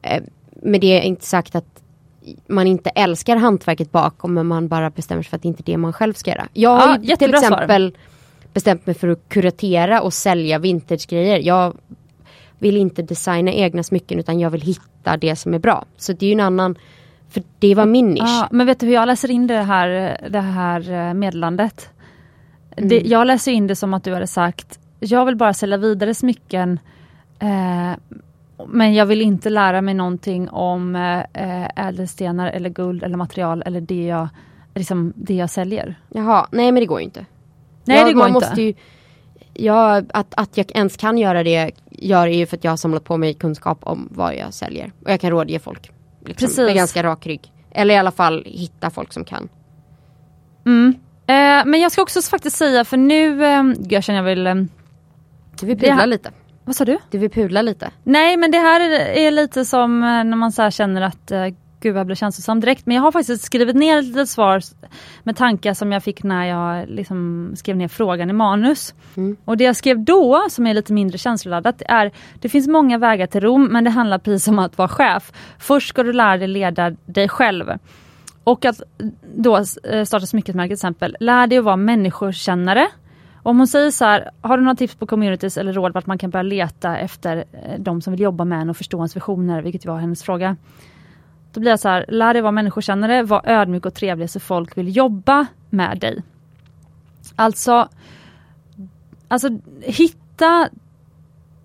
[0.02, 0.24] Eh,
[0.62, 1.84] med det är inte sagt att
[2.48, 5.66] man inte älskar hantverket bakom men man bara bestämmer sig för att det inte är
[5.66, 6.48] det man själv ska göra.
[6.54, 8.02] Jag har ja, till exempel svar.
[8.54, 11.40] bestämt mig för att kuratera och sälja vintagegrejer.
[11.40, 11.78] Jag
[12.60, 15.86] vill inte designa egna smycken utan jag vill hitta det som är bra.
[15.98, 16.76] Så det är ju en annan,
[17.30, 18.24] för det var min nisch.
[18.24, 21.90] Ja, men vet du hur jag läser in det här, det här eh, meddelandet?
[22.78, 22.90] Mm.
[22.90, 26.14] Det, jag läser in det som att du hade sagt, jag vill bara sälja vidare
[26.14, 26.80] smycken
[27.40, 27.92] eh,
[28.68, 33.82] men jag vill inte lära mig någonting om eh, ädelstenar eller guld eller material eller
[33.82, 34.28] det jag,
[34.76, 35.96] liksom, det jag säljer.
[36.10, 37.26] Jaha, nej men det går ju inte.
[37.86, 38.48] Nej jag, det går man inte.
[38.48, 38.74] Måste ju,
[39.54, 42.78] ja, att, att jag ens kan göra det gör är ju för att jag har
[42.78, 44.92] samlat på mig kunskap om vad jag säljer.
[45.06, 45.92] Och jag kan rådge folk.
[46.26, 46.58] Liksom, Precis.
[46.66, 47.54] med ganska rak rygg.
[47.72, 49.50] Eller i alla fall hitta folk som kan.
[50.66, 50.94] Mm.
[51.28, 54.48] Eh, men jag ska också faktiskt säga, för nu, eh, jag känner jag vill...
[54.48, 54.56] Eh,
[55.60, 56.32] Du vill pudla här- lite.
[56.66, 56.98] vad sa du?
[57.12, 57.92] Du vill pudla lite.
[58.04, 61.32] Nej men det här är, är lite som eh, när man så här känner att
[61.80, 62.86] gud jag blir känslosam direkt.
[62.86, 64.62] Men jag har faktiskt skrivit ner ett litet svar
[65.24, 68.96] med tankar som jag fick när jag liksom skrev ner frågan i manus.
[69.18, 69.38] Mm.
[69.46, 73.28] Och det jag skrev då, som är lite mindre känsloladdat, är det finns många vägar
[73.28, 75.32] till Rom men det handlar precis om att vara chef.
[75.60, 77.72] Först ska du lära dig leda dig själv.
[78.44, 78.82] Och att
[79.36, 82.88] då eh, starta smyckesmärket till exempel, lär dig att vara människokännare.
[83.44, 86.18] Om hon säger så här, har du några tips på communities eller råd vart man
[86.18, 89.62] kan börja leta efter eh, de som vill jobba med en och förstå ens visioner,
[89.62, 90.56] vilket var hennes fråga.
[91.58, 94.78] Då blir jag så här, lär dig vara människokännare, var ödmjuk och trevlig så folk
[94.78, 96.24] vill jobba med dig.
[97.36, 97.90] Alltså,
[99.28, 99.50] alltså
[99.82, 100.70] hitta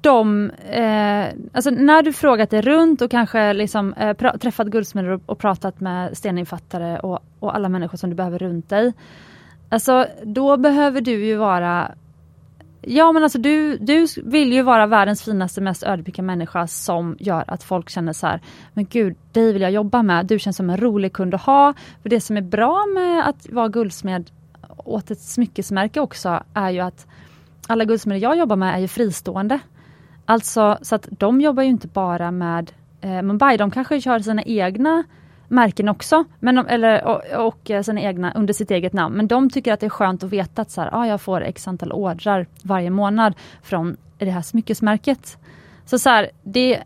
[0.00, 5.10] de, eh, alltså när du frågat dig runt och kanske liksom, eh, pra- träffat guldsmeder
[5.10, 8.92] och, och pratat med steninfattare och, och alla människor som du behöver runt dig.
[9.68, 11.90] Alltså då behöver du ju vara
[12.86, 17.44] Ja men alltså du, du vill ju vara världens finaste, mest ödmjuka människa som gör
[17.46, 18.40] att folk känner så här,
[18.74, 21.74] men gud, dig vill jag jobba med, du känns som en rolig kund att ha.
[22.02, 24.30] För det som är bra med att vara guldsmed
[24.76, 27.06] åt ett smyckesmärke också är ju att
[27.66, 29.58] alla guldsmeder jag jobbar med är ju fristående.
[30.24, 34.42] Alltså så att de jobbar ju inte bara med eh, Mumbai, de kanske kör sina
[34.42, 35.04] egna
[35.52, 39.16] märken också, men de, eller, och, och eh, sina egna under sitt eget namn.
[39.16, 41.40] Men de tycker att det är skönt att veta att så här, ah, jag får
[41.40, 45.38] x antal ordrar varje månad från det här smyckesmärket.
[45.84, 46.82] Så, så här, det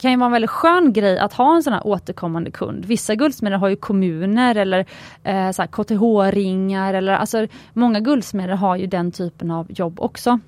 [0.00, 2.84] kan ju vara en väldigt skön grej att ha en sån här återkommande kund.
[2.84, 4.86] Vissa guldsmeder har ju kommuner eller
[5.24, 10.38] eh, så här KTH-ringar eller alltså många guldsmeder har ju den typen av jobb också.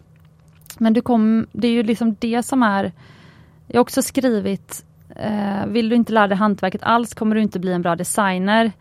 [0.79, 2.93] Men du kom, det är ju liksom det som är
[3.67, 4.85] Jag har också skrivit
[5.17, 8.73] eh, Vill du inte lära dig hantverket alls kommer du inte bli en bra designer.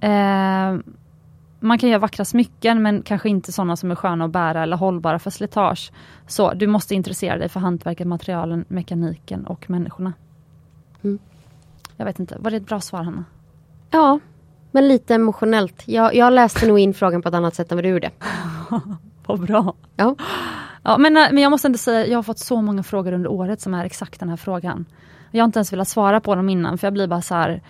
[0.00, 0.78] Eh,
[1.60, 4.76] man kan göra vackra smycken men kanske inte sådana som är sköna att bära eller
[4.76, 5.92] hållbara för slitage.
[6.26, 10.12] Så du måste intressera dig för hantverket, materialen, mekaniken och människorna.
[11.04, 11.18] Mm.
[11.96, 13.24] Jag vet inte, var det ett bra svar Hanna?
[13.90, 14.18] Ja,
[14.70, 15.82] men lite emotionellt.
[15.86, 18.10] Jag, jag läste nog in frågan på ett annat sätt än vad du gjorde.
[19.26, 19.74] Vad bra.
[19.96, 20.16] Ja.
[20.82, 23.30] Ja, men, eh, men jag måste ändå säga, jag har fått så många frågor under
[23.30, 24.84] året som är exakt den här frågan.
[25.30, 27.62] Jag har inte ens velat svara på dem innan för jag blir bara så här.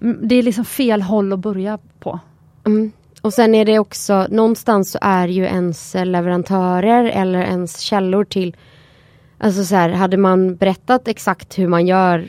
[0.00, 2.20] mm, Det är liksom fel håll att börja på.
[2.66, 2.92] Mm.
[3.20, 8.56] Och sen är det också, någonstans så är ju ens leverantörer eller ens källor till
[9.38, 12.28] Alltså så här, hade man berättat exakt hur man gör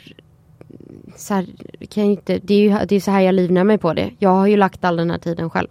[1.16, 1.46] så här,
[1.90, 4.10] kan jag inte, det är ju det är så här jag livnär mig på det.
[4.18, 5.68] Jag har ju lagt all den här tiden själv.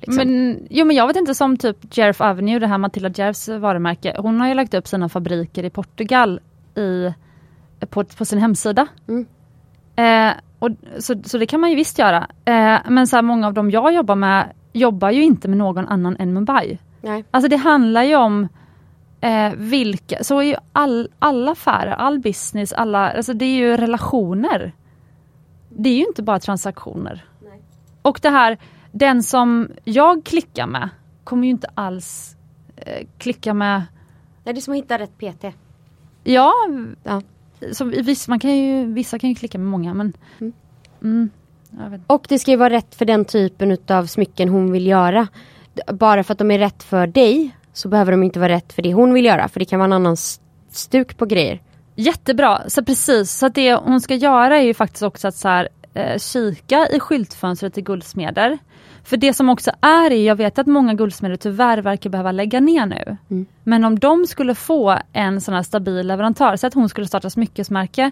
[0.00, 0.16] liksom.
[0.16, 4.16] Men, jo, men jag vet inte som typ Jerf Avenue, det här Matilda Jerfs varumärke.
[4.18, 6.40] Hon har ju lagt upp sina fabriker i Portugal
[6.74, 7.12] i,
[7.86, 8.86] på, på sin hemsida.
[9.08, 9.26] Mm.
[9.96, 12.28] Eh, och, så, så det kan man ju visst göra.
[12.44, 15.88] Eh, men så här, många av dem jag jobbar med jobbar ju inte med någon
[15.88, 16.78] annan än Mumbai.
[17.00, 17.24] Nej.
[17.30, 18.48] Alltså det handlar ju om
[19.20, 23.76] eh, vilka, så är ju all, alla affärer, all business, alla, alltså det är ju
[23.76, 24.72] relationer.
[25.68, 27.24] Det är ju inte bara transaktioner.
[27.40, 27.62] Nej.
[28.02, 28.58] Och det här,
[28.92, 30.88] den som jag klickar med
[31.24, 32.36] kommer ju inte alls
[32.76, 33.82] eh, klicka med,
[34.44, 35.44] Nej, det är som att hitta rätt PT.
[36.24, 36.52] ja,
[37.04, 37.22] Ja.
[37.72, 40.52] Så viss, man kan ju, vissa kan ju klicka med många men Mm.
[41.02, 41.30] mm,
[41.78, 42.00] jag vet.
[42.06, 45.28] Och det ska ju vara rätt för den typen utav smycken hon vill göra.
[45.92, 48.82] Bara för att de är rätt för dig så behöver de inte vara rätt för
[48.82, 49.48] det hon vill göra.
[49.48, 50.16] För det kan vara en annan
[50.70, 51.62] stuk på grejer.
[51.94, 53.30] Jättebra, så precis.
[53.32, 56.88] Så att det hon ska göra är ju faktiskt också att så här, eh, kika
[56.88, 58.58] i skyltfönstret till guldsmeder.
[59.08, 62.86] För det som också är, jag vet att många guldsmeder tyvärr verkar behöva lägga ner
[62.86, 63.16] nu.
[63.30, 63.46] Mm.
[63.64, 67.30] Men om de skulle få en sån här stabil leverantör, så att hon skulle starta
[67.30, 68.10] smyckesmärke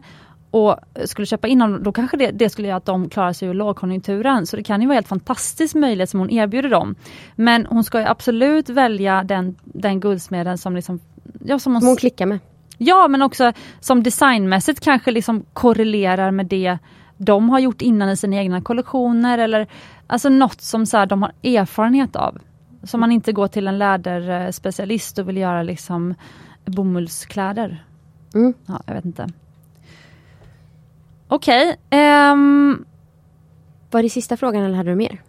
[0.50, 3.48] och skulle köpa in dem, då kanske det, det skulle göra att de klarar sig
[3.48, 4.46] ur lågkonjunkturen.
[4.46, 6.94] Så det kan ju vara helt fantastisk möjlighet som hon erbjuder dem.
[7.34, 11.00] Men hon ska ju absolut välja den, den guldsmeden som liksom
[11.44, 12.38] Ja, som hon Som hon klickar med.
[12.78, 16.78] Ja men också som designmässigt kanske liksom korrelerar med det
[17.16, 19.66] de har gjort innan i sina egna kollektioner eller
[20.06, 22.38] alltså något som så här, de har erfarenhet av.
[22.82, 26.14] Så man inte går till en läderspecialist och vill göra liksom
[26.64, 27.84] bomullskläder.
[28.34, 28.54] Mm.
[28.66, 29.28] Ja, jag vet inte.
[31.28, 32.84] Okej, ehm,
[33.90, 35.20] Var det sista frågan eller hade du mer?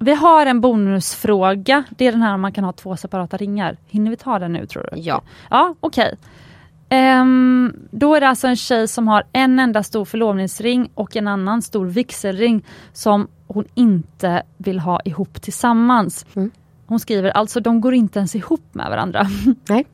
[0.00, 1.84] vi har en bonusfråga.
[1.90, 3.76] Det är den här om man kan ha två separata ringar.
[3.86, 5.00] Hinner vi ta den nu tror du?
[5.00, 5.22] Ja.
[5.50, 6.16] Ja, okej.
[6.88, 11.28] Ehm, då är det alltså en tjej som har en enda stor förlovningsring och en
[11.28, 16.26] annan stor vigselring som hon inte vill ha ihop tillsammans.
[16.34, 16.50] Mm.
[16.86, 19.26] Hon skriver alltså de går inte ens ihop med varandra.
[19.68, 19.86] Nej.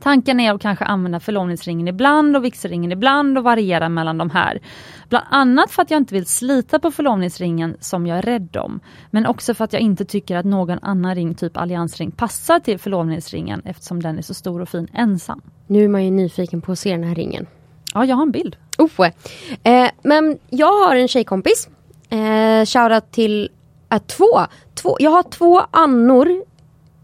[0.00, 4.60] Tanken är att kanske använda förlovningsringen ibland och vigselringen ibland och variera mellan de här.
[5.08, 8.80] Bland annat för att jag inte vill slita på förlovningsringen som jag är rädd om.
[9.10, 12.78] Men också för att jag inte tycker att någon annan ring, typ alliansring, passar till
[12.78, 15.42] förlovningsringen eftersom den är så stor och fin ensam.
[15.66, 17.46] Nu är man ju nyfiken på att se den här ringen.
[17.94, 18.56] Ja, jag har en bild.
[18.78, 19.06] Oh,
[19.62, 21.68] eh, men jag har en tjejkompis.
[22.08, 23.50] Eh, shoutout till
[23.90, 24.46] äh, två.
[24.74, 24.96] två.
[25.00, 26.44] Jag har två annor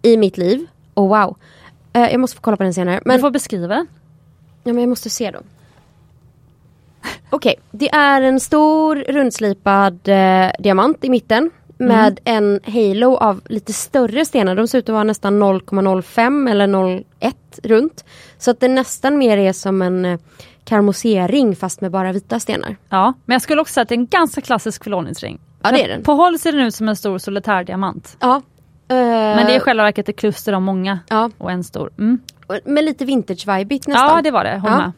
[0.02, 0.66] i mitt liv.
[0.94, 1.37] Oh wow.
[1.94, 3.00] Eh, jag måste få kolla på den senare.
[3.04, 3.16] Men...
[3.16, 3.87] Du får beskriva.
[4.64, 5.38] Ja men jag måste se då.
[7.30, 7.62] Okej, okay.
[7.70, 11.50] det är en stor rundslipad eh, diamant i mitten.
[11.76, 12.61] Med mm.
[12.64, 14.54] en halo av lite större stenar.
[14.54, 18.04] De ser ut att vara nästan 0,05 eller 0,1 runt.
[18.38, 20.18] Så att det nästan mer är som en eh,
[20.64, 22.76] karmosering fast med bara vita stenar.
[22.88, 25.40] Ja, men jag skulle också säga att det är en ganska klassisk förlovningsring.
[25.62, 26.02] Ja det är den.
[26.02, 28.16] På håll ser den ut som en stor solitärdiamant.
[28.20, 28.42] Ja.
[28.88, 31.30] Men det är i själva verket ett kluster av många ja.
[31.38, 31.90] och en stor.
[31.98, 32.18] Mm.
[32.64, 34.16] Med lite vintage-vibigt nästan.
[34.16, 34.78] Ja det var det, håll ja.
[34.78, 34.92] med.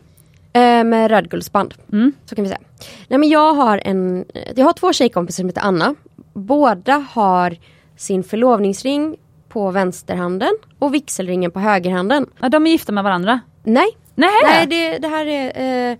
[0.56, 1.74] Eh, med rödguldsband.
[1.92, 2.12] Mm.
[2.24, 2.60] Så kan vi säga.
[3.08, 5.94] Nej men jag har en, jag har två tjejkompisar som heter Anna.
[6.32, 7.56] Båda har
[7.96, 9.16] sin förlovningsring
[9.48, 12.26] på vänsterhanden och vigselringen på högerhanden.
[12.40, 13.40] Ja, de är gifta med varandra?
[13.62, 13.86] Nej.
[14.14, 15.46] Nej, Nej det, det här är,
[15.90, 15.98] eh,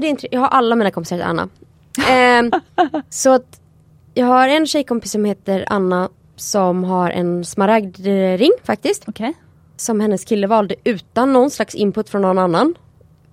[0.00, 1.48] det är inte, jag har alla mina kompisar heter Anna.
[2.08, 2.60] Eh,
[3.08, 3.60] så att
[4.14, 6.08] jag har en tjejkompis som heter Anna
[6.40, 9.08] som har en smaragdring faktiskt.
[9.08, 9.32] Okay.
[9.76, 12.74] Som hennes kille valde utan någon slags input från någon annan.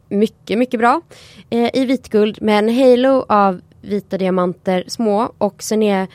[0.09, 1.01] Mycket, mycket bra.
[1.49, 6.07] Eh, I vitguld med en halo av vita diamanter små och sen är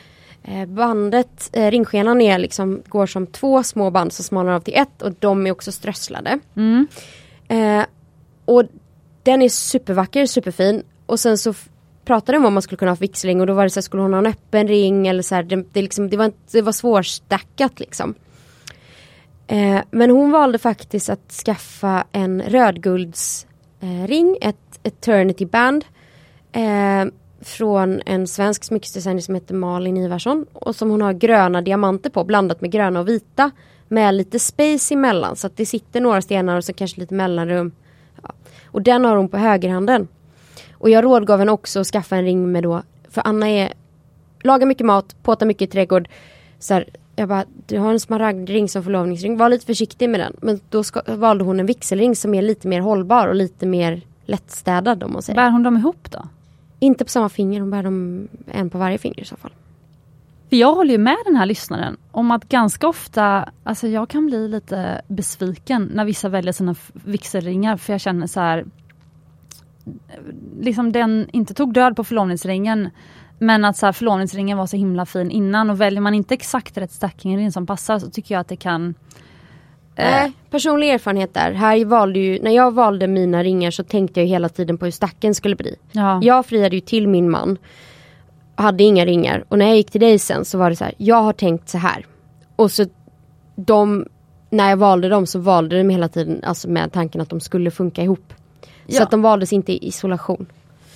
[0.43, 4.75] eh, bandet, eh, ringskenan är liksom, går som två små band som smalnar av till
[4.75, 6.39] ett och de är också strösslade.
[6.55, 6.87] Mm.
[7.47, 7.85] Eh,
[8.45, 8.63] och
[9.23, 10.83] den är supervacker, superfin.
[11.05, 11.53] Och sen så
[12.05, 13.81] pratade om vad man skulle kunna ha för vigselring och då var det så här,
[13.81, 16.61] skulle hon ha en öppen ring eller så här, det, det, liksom, det, var, det
[16.61, 18.13] var svårstackat liksom.
[19.47, 25.85] Eh, men hon valde faktiskt att skaffa en rödguldsring, eh, ett eternity band.
[26.51, 27.05] Eh,
[27.43, 32.23] från en svensk smyckesdesigner som heter Malin Ivarsson och som hon har gröna diamanter på
[32.23, 33.51] blandat med gröna och vita
[33.87, 37.71] med lite space emellan så att det sitter några stenar och så kanske lite mellanrum.
[38.23, 38.29] Ja.
[38.65, 40.07] Och den har hon på högerhanden.
[40.83, 43.73] Och jag rådgav henne också att skaffa en ring med då, för Anna är,
[44.41, 46.09] lagar mycket mat, påtar mycket i trädgård.
[46.59, 50.33] Så här, jag bara, du har en smaragdring som förlovningsring, var lite försiktig med den.
[50.41, 54.01] Men då ska, valde hon en vigselring som är lite mer hållbar och lite mer
[54.25, 55.35] lättstädad om man säger.
[55.37, 56.27] Bär hon dem ihop då?
[56.79, 59.51] Inte på samma finger, hon bär dem en på varje finger i så fall.
[60.49, 64.25] För jag håller ju med den här lyssnaren om att ganska ofta, alltså jag kan
[64.25, 68.65] bli lite besviken när vissa väljer sina vigselringar för jag känner så här
[70.59, 72.89] liksom den inte tog död på förlovningsringen
[73.39, 76.77] men att så här, förlovningsringen var så himla fin innan och väljer man inte exakt
[76.77, 78.95] rätt stackingring som passar så tycker jag att det kan
[79.95, 80.11] eh...
[80.11, 81.51] Nej, personlig erfarenhet där.
[81.51, 84.91] Här valde ju, när jag valde mina ringar så tänkte jag hela tiden på hur
[84.91, 85.75] stacken skulle bli.
[85.91, 86.19] Ja.
[86.23, 87.57] Jag friade ju till min man.
[88.55, 90.93] Hade inga ringar och när jag gick till dig sen så var det så här,
[90.97, 92.05] jag har tänkt så här.
[92.55, 92.85] Och så
[93.55, 94.05] de,
[94.49, 97.71] när jag valde dem så valde de hela tiden alltså med tanken att de skulle
[97.71, 98.33] funka ihop.
[98.85, 98.97] Ja.
[98.97, 100.45] Så att de valdes inte i isolation.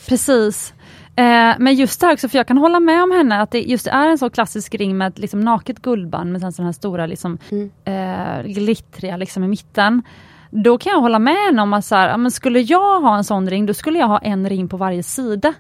[0.08, 0.74] Precis.
[1.18, 3.62] Eh, men just det här också, för jag kan hålla med om henne att det
[3.62, 7.38] just är en så klassisk ring med liksom, naket guldband med sen här stora liksom,
[7.52, 7.70] mm.
[7.86, 10.02] eh, glittriga liksom, i mitten.
[10.50, 13.24] Då kan jag hålla med henne om att så här, men skulle jag ha en
[13.24, 15.54] sån ring, då skulle jag ha en ring på varje sida.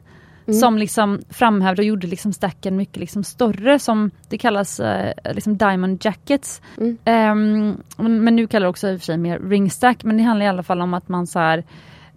[0.48, 0.60] Mm.
[0.60, 5.58] Som liksom framhävde och gjorde liksom stacken mycket liksom större som det kallas eh, liksom
[5.58, 6.62] diamond jackets.
[6.78, 6.98] Mm.
[7.98, 10.46] Um, men nu kallar det också i och för sig mer ringstack men det handlar
[10.46, 11.64] i alla fall om att man så här,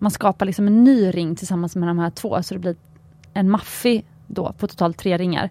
[0.01, 2.77] man skapar liksom en ny ring tillsammans med de här två så det blir
[3.35, 5.51] en maffig då på totalt tre ringar.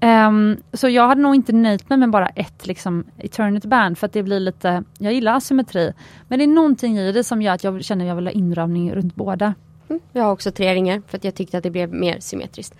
[0.00, 4.06] Um, så jag hade nog inte nöjt mig med bara ett liksom, Eternity Band för
[4.06, 5.92] att det blir lite, jag gillar asymmetri.
[6.28, 8.32] Men det är någonting i det som gör att jag känner att jag vill ha
[8.32, 9.54] inramning runt båda.
[9.88, 12.74] Mm, jag har också tre ringar för att jag tyckte att det blev mer symmetriskt.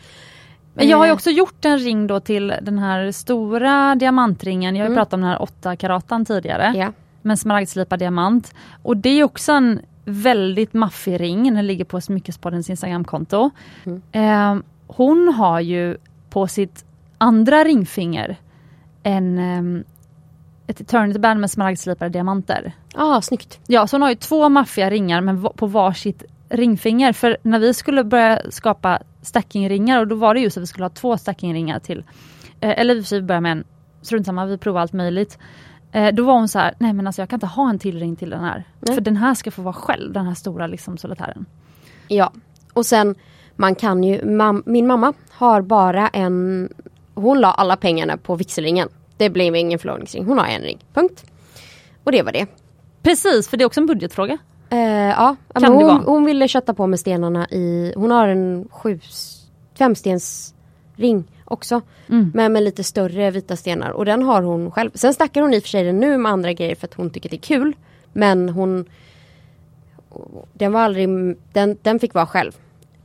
[0.75, 4.77] Men jag har ju också gjort en ring då till den här stora diamantringen.
[4.77, 4.97] Jag har mm.
[4.97, 6.73] pratat om den här 8 karatan tidigare.
[6.77, 6.93] Ja.
[7.23, 8.55] Med smaragdslipad diamant.
[8.83, 11.55] Och det är också en väldigt maffig ring.
[11.55, 13.51] Den ligger på Smyckespoddens Instagramkonto.
[13.85, 14.03] Mm.
[14.13, 15.97] Eh, hon har ju
[16.31, 16.85] på sitt
[17.19, 18.37] andra ringfinger
[19.03, 19.85] en, eh,
[20.67, 22.73] ett eternity band med smaragdslipade diamanter.
[22.95, 23.61] Ah, snyggt.
[23.67, 27.13] Ja, så hon har ju två maffiga ringar men på varsitt ringfinger.
[27.13, 30.85] För när vi skulle börja skapa stackingringar och då var det just att vi skulle
[30.85, 32.05] ha två stackingringar till.
[32.61, 33.65] Eh, eller vi började med en,
[34.03, 35.39] strunt samma, vi provade allt möjligt.
[35.93, 38.01] Eh, då var hon så här, nej men alltså jag kan inte ha en till
[38.01, 38.65] ring till den här.
[38.81, 38.95] Nej.
[38.95, 41.47] För den här ska få vara själv, den här stora liksom solitären.
[42.09, 42.33] Ja,
[42.73, 43.15] och sen
[43.57, 46.69] man kan ju, mam min mamma har bara en,
[47.15, 48.89] hon la alla pengarna på vigselringen.
[49.17, 51.25] Det blev ingen förlovningsring, hon har en ring, punkt.
[52.05, 52.47] Och det var det.
[53.03, 54.39] Precis, för det är också en budgetfråga.
[54.71, 54.79] Eh,
[55.09, 59.01] ja, Kan men hon, hon ville kötta på med stenarna i, hon har en sju,
[59.79, 61.81] femstensring också.
[62.09, 62.31] Mm.
[62.35, 64.91] Men med lite större vita stenar och den har hon själv.
[64.95, 67.11] Sen stackar hon i och för sig den nu med andra grejer för att hon
[67.11, 67.77] tycker det är kul.
[68.13, 68.85] Men hon
[70.53, 71.09] Den var aldrig,
[71.53, 72.53] den, den fick vara själv.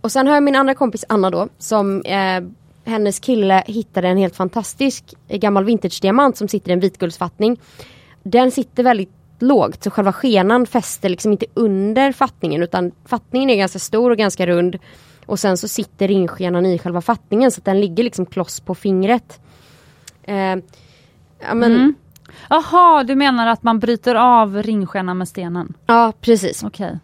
[0.01, 2.43] Och sen har jag min andra kompis Anna då som eh,
[2.83, 7.59] hennes kille hittade en helt fantastisk eh, gammal vintage-diamant som sitter i en vitguldsfattning.
[8.23, 13.55] Den sitter väldigt lågt så själva skenan fäster liksom inte under fattningen utan fattningen är
[13.55, 14.77] ganska stor och ganska rund.
[15.25, 18.75] Och sen så sitter ringskenan i själva fattningen så att den ligger liksom kloss på
[18.75, 19.39] fingret.
[20.23, 21.95] Eh, ja men, Mm.
[23.05, 25.73] Du menar att man bryter av ringskenan med stenen?
[25.85, 26.63] ja precis.
[26.63, 26.99] Okej.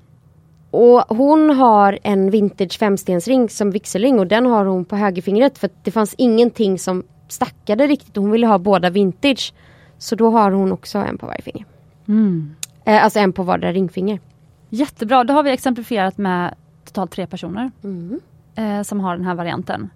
[0.72, 5.68] Och hon har en vintage femstensring som vigselring och den har hon på högerfingret för
[5.68, 8.16] att det fanns ingenting som stackade riktigt.
[8.16, 9.54] Hon ville ha båda vintage.
[9.98, 11.66] Så då har hon också en på varje finger.
[12.08, 12.56] Mm.
[12.86, 14.20] Eh, alltså en på vardera ringfinger.
[14.70, 16.56] Jättebra, då har vi exemplifierat med
[16.94, 18.20] totalt tre personer Mm.
[18.56, 19.90] eh, som har den här varianten.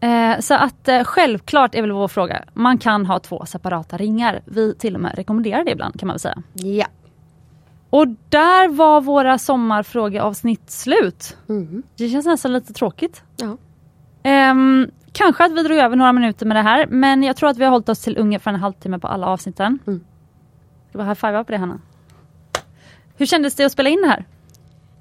[0.00, 4.40] Eh, så att eh, självklart är väl vår fråga, man kan ha två separata ringar.
[4.44, 6.42] Vi till och med rekommenderar det ibland kan man väl säga.
[6.52, 6.86] Ja.
[7.90, 11.36] Och där var våra sommarfrågeavsnitt slut.
[11.48, 11.82] Mm.
[11.96, 13.22] Det känns nästan lite tråkigt.
[13.36, 13.56] ja.
[14.22, 17.56] Ehm, kanske att vi drog över några minuter med det här men jag tror att
[17.58, 19.78] vi har hållit oss till ungefär en halvtimme på alla avsnitten.
[19.86, 20.04] Mm.
[20.88, 21.78] Ska vi high five på det Hanna?
[23.16, 24.24] Hur kändes det att spela in det här?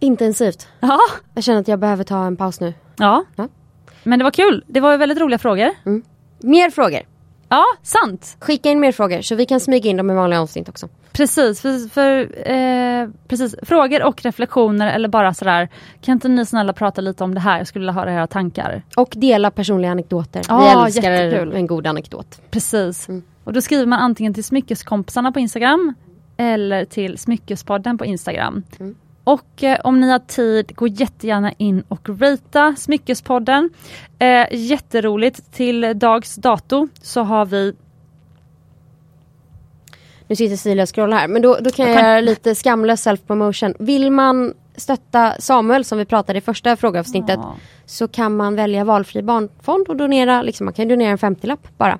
[0.05, 0.67] Intensivt.
[0.79, 0.99] Ja.
[1.33, 2.73] Jag känner att jag behöver ta en paus nu.
[2.97, 3.25] Ja.
[3.35, 3.47] Ja.
[4.03, 4.63] Men det var kul.
[4.67, 5.69] Det var väldigt roliga frågor.
[6.39, 6.99] Mer frågor.
[7.49, 8.37] Ja, sant.
[8.39, 10.89] Skicka in mer frågor så vi kan smyga in dem i vanliga avsnitt också.
[11.11, 13.55] Precis, för, för eh, precis.
[13.61, 15.69] frågor och reflektioner eller bara sådär.
[16.01, 17.57] Kan inte ni snälla prata lite om det här?
[17.57, 18.81] Jag skulle vilja höra era tankar.
[18.95, 20.41] Och dela personliga anekdoter.
[20.49, 21.53] Ja, vi älskar jättekul.
[21.53, 22.41] en god anekdot.
[22.51, 23.09] Precis.
[23.09, 23.23] Mm.
[23.43, 25.93] Och då skriver man antingen till Smyckeskompisarna på Instagram
[26.37, 28.63] eller till Smyckespodden på Instagram.
[28.79, 28.95] Mm.
[29.25, 33.69] Och eh, om ni har tid, gå jättegärna in och ratea Smyckespodden.
[34.19, 35.51] Eh, jätteroligt.
[35.53, 37.73] Till dags dato så har vi
[40.27, 42.55] Nu sitter Silja och scrollar här men då, då kan jag, Jag kan- göra lite
[42.55, 43.75] skamlös self-promotion.
[43.79, 47.55] Vill man stötta Samuel som vi pratade i första frågeavsnittet Ja.
[47.85, 51.99] så kan man välja valfri barnfond och donera, liksom, man kan donera en 50-lapp bara.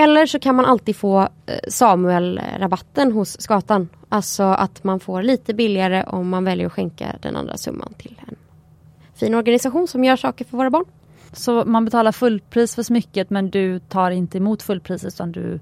[0.00, 1.28] Eller så kan man alltid få eh,
[1.68, 3.88] Samuel-rabatten hos Skatan.
[4.08, 8.20] Alltså att man får lite billigare om man väljer att skänka den andra summan till
[8.28, 8.36] en
[9.14, 10.84] fin organisation som gör saker för våra barn.
[11.32, 15.60] Så man betalar fullpris för smycket men du tar inte emot fullpriset utan du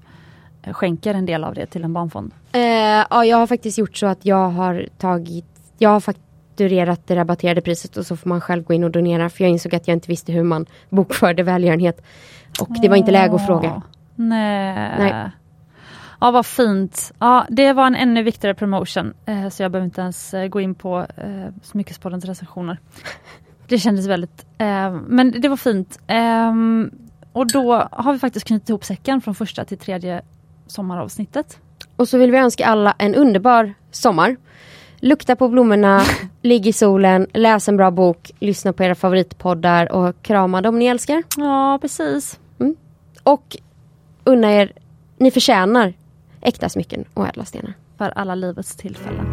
[0.63, 2.31] eh, skänker en del av det till en barnfond.
[2.51, 2.61] Eh,
[3.09, 5.45] ja, jag har faktiskt gjort så att jag har tagit,
[5.77, 9.29] jag har fakturerat det rabatterade priset och så får man själv gå in och donera
[9.29, 12.01] för jag insåg att jag inte visste hur man bokförde välgörenhet.
[12.61, 13.81] Och det var inte läge att fråga.
[14.19, 14.95] Nej.
[14.99, 15.31] Nej.
[16.21, 17.11] Ja vad fint.
[17.19, 20.61] Ja, det var en ännu viktigare promotion eh, så jag behöver inte ens eh, gå
[20.61, 22.77] in på eh, Smyckespoddens recensioner.
[23.67, 24.45] Det kändes väldigt,
[25.07, 25.99] men det var fint.
[26.07, 26.91] Ehm,
[27.31, 30.21] och då har vi faktiskt knutit ihop säcken från första till tredje
[30.67, 31.59] sommaravsnittet.
[31.95, 34.35] Och så vill vi önska alla en underbar sommar.
[34.99, 36.01] Lukta på blommorna,
[36.41, 40.85] ligg i solen, läs en bra bok, lyssna på era favoritpoddar och krama dem ni
[40.85, 41.23] älskar.
[41.37, 42.39] Ja precis.
[43.23, 43.57] Och
[44.29, 44.71] unna er,
[45.17, 45.93] ni förtjänar
[46.41, 47.73] äkta smycken och ädla stenar.
[47.97, 49.25] För alla livets tillfällen.